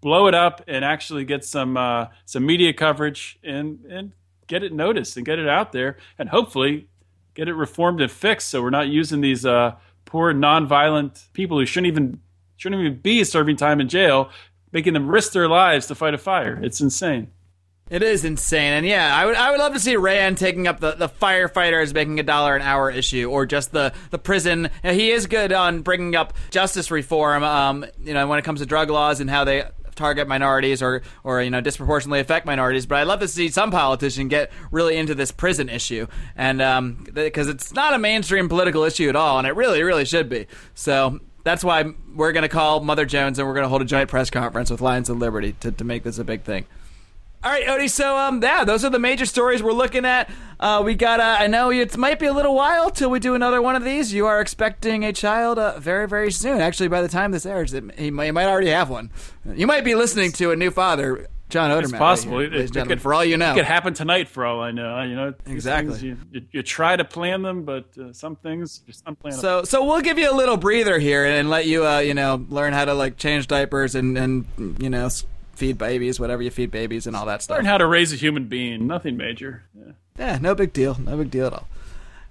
blow 0.00 0.26
it 0.26 0.34
up 0.34 0.62
and 0.66 0.84
actually 0.84 1.24
get 1.24 1.44
some 1.44 1.76
uh, 1.76 2.06
some 2.24 2.46
media 2.46 2.72
coverage 2.72 3.38
and 3.42 3.84
and 3.86 4.12
get 4.46 4.62
it 4.62 4.72
noticed 4.72 5.16
and 5.16 5.24
get 5.24 5.38
it 5.38 5.48
out 5.48 5.72
there 5.72 5.96
and 6.18 6.28
hopefully 6.28 6.88
get 7.34 7.48
it 7.48 7.54
reformed 7.54 8.00
and 8.00 8.10
fixed 8.10 8.48
so 8.48 8.60
we're 8.60 8.70
not 8.70 8.88
using 8.88 9.20
these 9.20 9.46
uh, 9.46 9.74
poor 10.04 10.34
nonviolent 10.34 11.32
people 11.32 11.56
who 11.56 11.64
shouldn't 11.64 11.86
even 11.86 12.20
shouldn't 12.56 12.80
even 12.80 12.98
be 12.98 13.22
serving 13.22 13.56
time 13.56 13.80
in 13.80 13.88
jail 13.88 14.28
making 14.72 14.94
them 14.94 15.08
risk 15.08 15.32
their 15.32 15.48
lives 15.48 15.86
to 15.86 15.94
fight 15.94 16.14
a 16.14 16.18
fire 16.18 16.58
it's 16.62 16.80
insane 16.80 17.28
it 17.90 18.02
is 18.02 18.24
insane, 18.24 18.72
and 18.72 18.86
yeah, 18.86 19.14
I 19.14 19.26
would 19.26 19.34
I 19.34 19.50
would 19.50 19.60
love 19.60 19.74
to 19.74 19.80
see 19.80 19.96
Rand 19.96 20.38
taking 20.38 20.66
up 20.66 20.80
the, 20.80 20.92
the 20.92 21.10
firefighters 21.10 21.92
making 21.92 22.18
a 22.18 22.22
dollar 22.22 22.56
an 22.56 22.62
hour 22.62 22.90
issue, 22.90 23.28
or 23.30 23.44
just 23.44 23.70
the 23.70 23.92
the 24.08 24.18
prison. 24.18 24.70
He 24.82 25.10
is 25.10 25.26
good 25.26 25.52
on 25.52 25.82
bringing 25.82 26.16
up 26.16 26.32
justice 26.50 26.90
reform. 26.90 27.42
Um, 27.42 27.84
you 28.02 28.14
know, 28.14 28.26
when 28.26 28.38
it 28.38 28.46
comes 28.46 28.60
to 28.60 28.66
drug 28.66 28.88
laws 28.88 29.20
and 29.20 29.28
how 29.28 29.44
they 29.44 29.64
target 29.94 30.26
minorities 30.26 30.80
or 30.80 31.02
or 31.22 31.42
you 31.42 31.50
know 31.50 31.60
disproportionately 31.60 32.20
affect 32.20 32.46
minorities. 32.46 32.86
But 32.86 32.98
I'd 32.98 33.06
love 33.06 33.20
to 33.20 33.28
see 33.28 33.48
some 33.48 33.70
politician 33.70 34.28
get 34.28 34.50
really 34.70 34.96
into 34.96 35.14
this 35.14 35.30
prison 35.30 35.68
issue, 35.68 36.06
and 36.34 36.58
because 37.12 37.48
um, 37.48 37.54
it's 37.54 37.74
not 37.74 37.92
a 37.92 37.98
mainstream 37.98 38.48
political 38.48 38.84
issue 38.84 39.10
at 39.10 39.16
all, 39.16 39.38
and 39.38 39.46
it 39.46 39.54
really 39.54 39.82
really 39.82 40.06
should 40.06 40.30
be. 40.30 40.46
So 40.74 41.20
that's 41.44 41.64
why 41.64 41.84
we're 42.14 42.32
going 42.32 42.42
to 42.42 42.48
call 42.48 42.80
Mother 42.80 43.04
Jones 43.04 43.38
and 43.38 43.46
we're 43.46 43.54
going 43.54 43.64
to 43.64 43.68
hold 43.68 43.82
a 43.82 43.86
joint 43.86 44.08
press 44.08 44.30
conference 44.30 44.70
with 44.70 44.80
Lions 44.80 45.08
of 45.08 45.18
Liberty 45.18 45.54
to, 45.60 45.72
to 45.72 45.84
make 45.84 46.02
this 46.02 46.18
a 46.18 46.24
big 46.24 46.42
thing. 46.42 46.66
All 47.44 47.50
right, 47.50 47.66
Odie. 47.66 47.90
So, 47.90 48.16
um, 48.16 48.40
yeah, 48.40 48.62
those 48.62 48.84
are 48.84 48.90
the 48.90 49.00
major 49.00 49.26
stories 49.26 49.64
we're 49.64 49.72
looking 49.72 50.04
at. 50.04 50.30
Uh, 50.60 50.80
we 50.84 50.94
got. 50.94 51.18
Uh, 51.18 51.38
I 51.40 51.48
know 51.48 51.72
it 51.72 51.96
might 51.96 52.20
be 52.20 52.26
a 52.26 52.32
little 52.32 52.54
while 52.54 52.88
till 52.88 53.10
we 53.10 53.18
do 53.18 53.34
another 53.34 53.60
one 53.60 53.74
of 53.74 53.82
these. 53.82 54.12
You 54.12 54.26
are 54.26 54.40
expecting 54.40 55.04
a 55.04 55.12
child 55.12 55.58
uh, 55.58 55.80
very, 55.80 56.06
very 56.06 56.30
soon. 56.30 56.60
Actually, 56.60 56.86
by 56.86 57.02
the 57.02 57.08
time 57.08 57.32
this 57.32 57.44
airs, 57.44 57.74
it, 57.74 57.82
he, 57.98 58.04
he 58.04 58.10
might 58.10 58.46
already 58.46 58.68
have 58.68 58.88
one. 58.88 59.10
You 59.44 59.66
might 59.66 59.82
be 59.82 59.96
listening 59.96 60.30
to 60.32 60.52
a 60.52 60.56
new 60.56 60.70
father, 60.70 61.26
John 61.52 61.70
Odermatt. 61.70 61.82
It's 61.82 61.92
possible. 61.92 62.38
Right 62.38 62.50
here, 62.50 62.62
it, 62.62 62.74
it, 62.74 62.86
could, 62.88 63.02
for 63.02 63.12
all 63.12 63.22
you 63.22 63.36
know, 63.36 63.52
it 63.52 63.56
could 63.56 63.66
happen 63.66 63.92
tonight. 63.92 64.26
For 64.26 64.46
all 64.46 64.62
I 64.62 64.70
know, 64.70 65.02
you 65.02 65.14
know 65.14 65.34
exactly. 65.44 66.00
You, 66.00 66.16
you, 66.32 66.42
you, 66.50 66.62
try 66.62 66.96
to 66.96 67.04
plan 67.04 67.42
them, 67.42 67.64
but 67.64 67.86
uh, 67.98 68.14
some 68.14 68.36
things 68.36 68.78
just 68.78 69.04
unplannable. 69.04 69.34
So, 69.34 69.62
so 69.62 69.84
we'll 69.84 70.00
give 70.00 70.18
you 70.18 70.32
a 70.32 70.34
little 70.34 70.56
breather 70.56 70.98
here 70.98 71.26
and 71.26 71.50
let 71.50 71.66
you, 71.66 71.86
uh, 71.86 71.98
you 71.98 72.14
know, 72.14 72.44
learn 72.48 72.72
how 72.72 72.86
to 72.86 72.94
like 72.94 73.18
change 73.18 73.48
diapers 73.48 73.94
and 73.94 74.16
and 74.16 74.46
you 74.80 74.88
know 74.88 75.10
feed 75.54 75.76
babies, 75.76 76.18
whatever 76.18 76.42
you 76.42 76.50
feed 76.50 76.70
babies, 76.70 77.06
and 77.06 77.14
all 77.14 77.26
that 77.26 77.42
stuff. 77.42 77.58
Learn 77.58 77.66
how 77.66 77.76
to 77.76 77.86
raise 77.86 78.14
a 78.14 78.16
human 78.16 78.46
being. 78.48 78.86
Nothing 78.86 79.18
major. 79.18 79.64
Yeah. 79.76 79.92
yeah, 80.18 80.38
no 80.40 80.54
big 80.54 80.72
deal. 80.72 80.98
No 80.98 81.18
big 81.18 81.30
deal 81.30 81.48
at 81.48 81.52
all. 81.52 81.68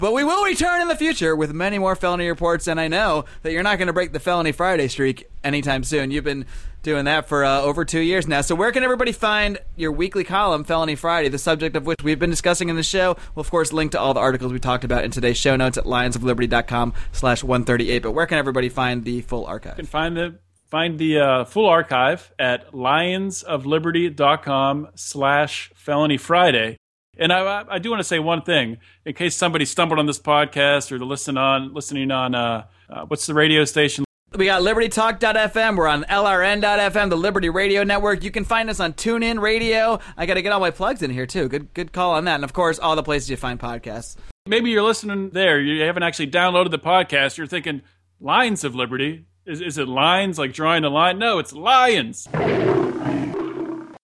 But 0.02 0.14
we 0.14 0.24
will 0.24 0.44
return 0.44 0.82
in 0.82 0.88
the 0.88 0.96
future 0.96 1.36
with 1.36 1.54
many 1.54 1.78
more 1.78 1.96
felony 1.96 2.28
reports, 2.28 2.68
and 2.68 2.80
I 2.80 2.88
know 2.88 3.26
that 3.44 3.52
you're 3.52 3.62
not 3.62 3.78
going 3.78 3.86
to 3.86 3.94
break 3.94 4.14
the 4.14 4.20
Felony 4.20 4.52
Friday 4.52 4.88
streak 4.88 5.30
anytime 5.44 5.84
soon. 5.84 6.10
You've 6.10 6.24
been 6.24 6.48
doing 6.84 7.06
that 7.06 7.28
for 7.28 7.46
uh, 7.46 7.62
over 7.62 7.86
two 7.86 8.00
years 8.00 8.28
now. 8.28 8.42
So 8.42 8.56
where 8.56 8.72
can 8.72 8.84
everybody 8.84 9.12
find 9.12 9.60
your 9.76 9.92
weekly 9.92 10.24
column, 10.24 10.64
Felony 10.64 10.96
Friday, 10.96 11.30
the 11.30 11.38
subject 11.38 11.76
of 11.76 11.86
which 11.86 12.04
we've 12.04 12.20
been 12.20 12.30
discussing 12.30 12.70
in 12.70 12.76
the 12.76 12.84
show? 12.84 13.18
We'll, 13.36 13.42
of 13.42 13.52
course, 13.52 13.74
link 13.74 13.92
to 13.94 14.00
all 14.00 14.14
the 14.14 14.20
articles 14.20 14.54
we 14.54 14.60
talked 14.60 14.84
about 14.84 15.04
in 15.04 15.12
today's 15.12 15.38
show 15.38 15.56
notes 15.56 15.78
at 15.78 15.86
lionsofliberty.com 15.86 16.94
slash 17.12 17.44
138. 17.44 18.00
But 18.00 18.12
where 18.12 18.26
can 18.26 18.38
everybody 18.38 18.70
find 18.70 19.04
the 19.04 19.22
full 19.22 19.46
archive? 19.46 19.74
You 19.74 19.84
can 19.84 19.88
find 19.88 20.18
the 20.18 20.40
Find 20.72 20.98
the 20.98 21.20
uh, 21.20 21.44
full 21.44 21.68
archive 21.68 22.32
at 22.40 22.72
lionsofliberty.com 22.72 24.88
slash 24.96 25.72
felony 25.76 26.16
Friday. 26.16 26.78
And 27.18 27.34
I, 27.34 27.66
I 27.70 27.80
do 27.80 27.90
want 27.90 28.00
to 28.00 28.06
say 28.06 28.20
one 28.20 28.44
thing 28.44 28.78
in 29.06 29.14
case 29.14 29.36
somebody 29.36 29.66
stumbled 29.66 30.00
on 30.00 30.06
this 30.06 30.18
podcast 30.18 30.94
or 30.94 30.98
to 30.98 31.04
listen 31.04 31.38
on 31.38 31.74
listening 31.74 32.10
on 32.10 32.34
uh, 32.34 32.68
uh, 32.90 33.04
what's 33.06 33.26
the 33.26 33.34
radio 33.34 33.66
station 33.66 34.06
We 34.34 34.46
got 34.46 34.62
LibertyTalk.fm. 34.62 35.76
We're 35.76 35.90
on 35.90 36.06
LRN.fm, 36.06 37.10
the 37.10 37.18
Liberty 37.18 37.50
Radio 37.50 37.84
Network. 37.84 38.24
You 38.24 38.32
can 38.32 38.46
find 38.46 38.70
us 38.70 38.80
on 38.80 38.94
TuneIn 38.94 39.42
Radio. 39.42 40.00
I 40.16 40.26
got 40.26 40.36
to 40.36 40.42
get 40.42 40.54
all 40.54 40.62
my 40.62 40.72
plugs 40.72 41.02
in 41.02 41.12
here 41.12 41.26
too. 41.26 41.50
Good, 41.50 41.74
good 41.74 41.92
call 41.92 42.14
on 42.14 42.24
that. 42.24 42.36
And 42.36 42.46
of 42.46 42.54
course, 42.54 42.80
all 42.80 42.96
the 42.96 43.04
places 43.04 43.30
you 43.30 43.36
find 43.36 43.60
podcasts. 43.60 44.16
Maybe 44.46 44.70
you're 44.70 44.84
listening 44.84 45.32
there. 45.32 45.60
You 45.60 45.84
haven't 45.84 46.04
actually 46.04 46.28
downloaded 46.28 46.72
the 46.72 46.80
podcast. 46.80 47.38
You're 47.38 47.46
thinking 47.46 47.82
Lions 48.22 48.64
of 48.64 48.74
Liberty. 48.74 49.26
Is 49.46 49.60
is 49.60 49.78
it 49.78 49.90
lines 49.90 50.40
like 50.40 50.54
drawing 50.54 50.86
a 50.86 50.90
line? 50.90 51.20
No, 51.20 51.38
it's 51.40 51.52
lions. 51.52 52.28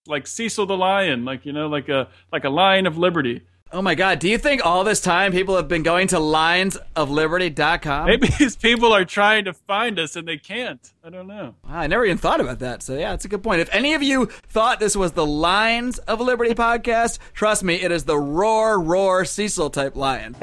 Like 0.07 0.27
Cecil 0.27 0.65
the 0.65 0.75
lion, 0.75 1.23
like 1.25 1.45
you 1.45 1.53
know, 1.53 1.67
like 1.67 1.87
a 1.87 2.09
like 2.33 2.43
a 2.43 2.49
lion 2.49 2.85
of 2.85 2.97
liberty. 2.97 3.43
Oh 3.71 3.81
my 3.81 3.95
God! 3.95 4.19
Do 4.19 4.29
you 4.29 4.37
think 4.37 4.65
all 4.65 4.83
this 4.85 5.01
time 5.01 5.33
people 5.33 5.57
have 5.57 5.67
been 5.67 5.83
going 5.83 6.07
to 6.09 6.17
lionsofliberty.com? 6.17 8.05
Maybe 8.05 8.27
these 8.39 8.55
people 8.55 8.93
are 8.93 9.03
trying 9.03 9.45
to 9.45 9.53
find 9.53 9.99
us 9.99 10.15
and 10.15 10.27
they 10.27 10.37
can't. 10.37 10.79
I 11.03 11.09
don't 11.09 11.27
know. 11.27 11.55
Wow, 11.65 11.79
I 11.79 11.87
never 11.87 12.05
even 12.05 12.17
thought 12.17 12.39
about 12.39 12.59
that. 12.59 12.81
So 12.81 12.97
yeah, 12.97 13.13
it's 13.13 13.25
a 13.25 13.27
good 13.27 13.43
point. 13.43 13.59
If 13.59 13.73
any 13.73 13.93
of 13.93 14.01
you 14.01 14.27
thought 14.27 14.79
this 14.79 14.95
was 14.95 15.11
the 15.11 15.25
Lines 15.25 15.97
of 15.99 16.21
Liberty 16.21 16.53
podcast, 16.53 17.19
trust 17.33 17.63
me, 17.63 17.75
it 17.75 17.91
is 17.91 18.05
the 18.05 18.17
roar, 18.17 18.79
roar, 18.79 19.25
Cecil 19.25 19.69
type 19.69 19.95
lion. 19.97 20.35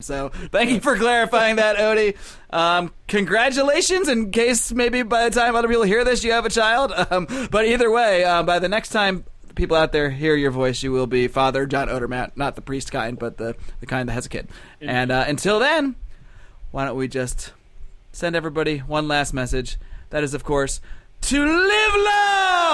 So 0.00 0.30
thank 0.50 0.70
you 0.70 0.80
for 0.80 0.96
clarifying 0.96 1.56
that, 1.56 1.76
Odie. 1.76 2.16
Um, 2.50 2.92
congratulations. 3.06 4.08
In 4.08 4.30
case 4.30 4.72
maybe 4.72 5.02
by 5.02 5.28
the 5.28 5.38
time 5.38 5.54
other 5.54 5.68
people 5.68 5.82
hear 5.82 6.04
this, 6.04 6.24
you 6.24 6.32
have 6.32 6.46
a 6.46 6.50
child. 6.50 6.92
Um, 7.10 7.26
but 7.50 7.64
either 7.66 7.90
way, 7.90 8.24
uh, 8.24 8.42
by 8.42 8.58
the 8.58 8.68
next 8.68 8.90
time 8.90 9.24
people 9.60 9.76
out 9.76 9.92
there 9.92 10.08
hear 10.08 10.34
your 10.34 10.50
voice, 10.50 10.82
you 10.82 10.90
will 10.90 11.06
be 11.06 11.28
Father 11.28 11.66
John 11.66 11.88
Odermatt, 11.88 12.30
not 12.34 12.56
the 12.56 12.62
priest 12.62 12.90
kind, 12.90 13.18
but 13.18 13.36
the 13.36 13.54
the 13.80 13.86
kind 13.86 14.08
that 14.08 14.14
has 14.14 14.24
a 14.24 14.28
kid. 14.30 14.48
And 14.80 15.12
uh, 15.12 15.26
until 15.28 15.58
then, 15.58 15.96
why 16.70 16.86
don't 16.86 16.96
we 16.96 17.08
just 17.08 17.52
send 18.10 18.34
everybody 18.34 18.78
one 18.78 19.06
last 19.06 19.34
message? 19.34 19.76
That 20.08 20.24
is, 20.24 20.32
of 20.32 20.44
course, 20.44 20.80
to 21.20 21.44
live 21.44 21.94
long 22.06 22.70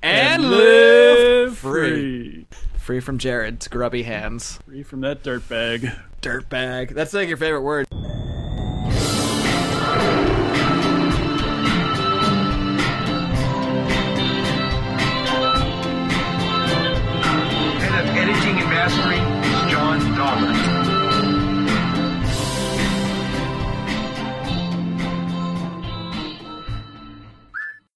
and, 0.00 0.48
live 0.48 1.58
free. 1.58 2.46
Free 2.78 3.00
from 3.00 3.18
Jared's 3.18 3.66
grubby 3.66 4.04
hands. 4.04 4.60
Free 4.66 4.84
from 4.84 5.00
that 5.00 5.24
dirt 5.24 5.48
bag. 5.48 5.90
Dirtbag. 6.22 6.94
That's 6.94 7.12
like 7.12 7.26
your 7.26 7.38
favorite 7.38 7.62
word. 7.62 7.88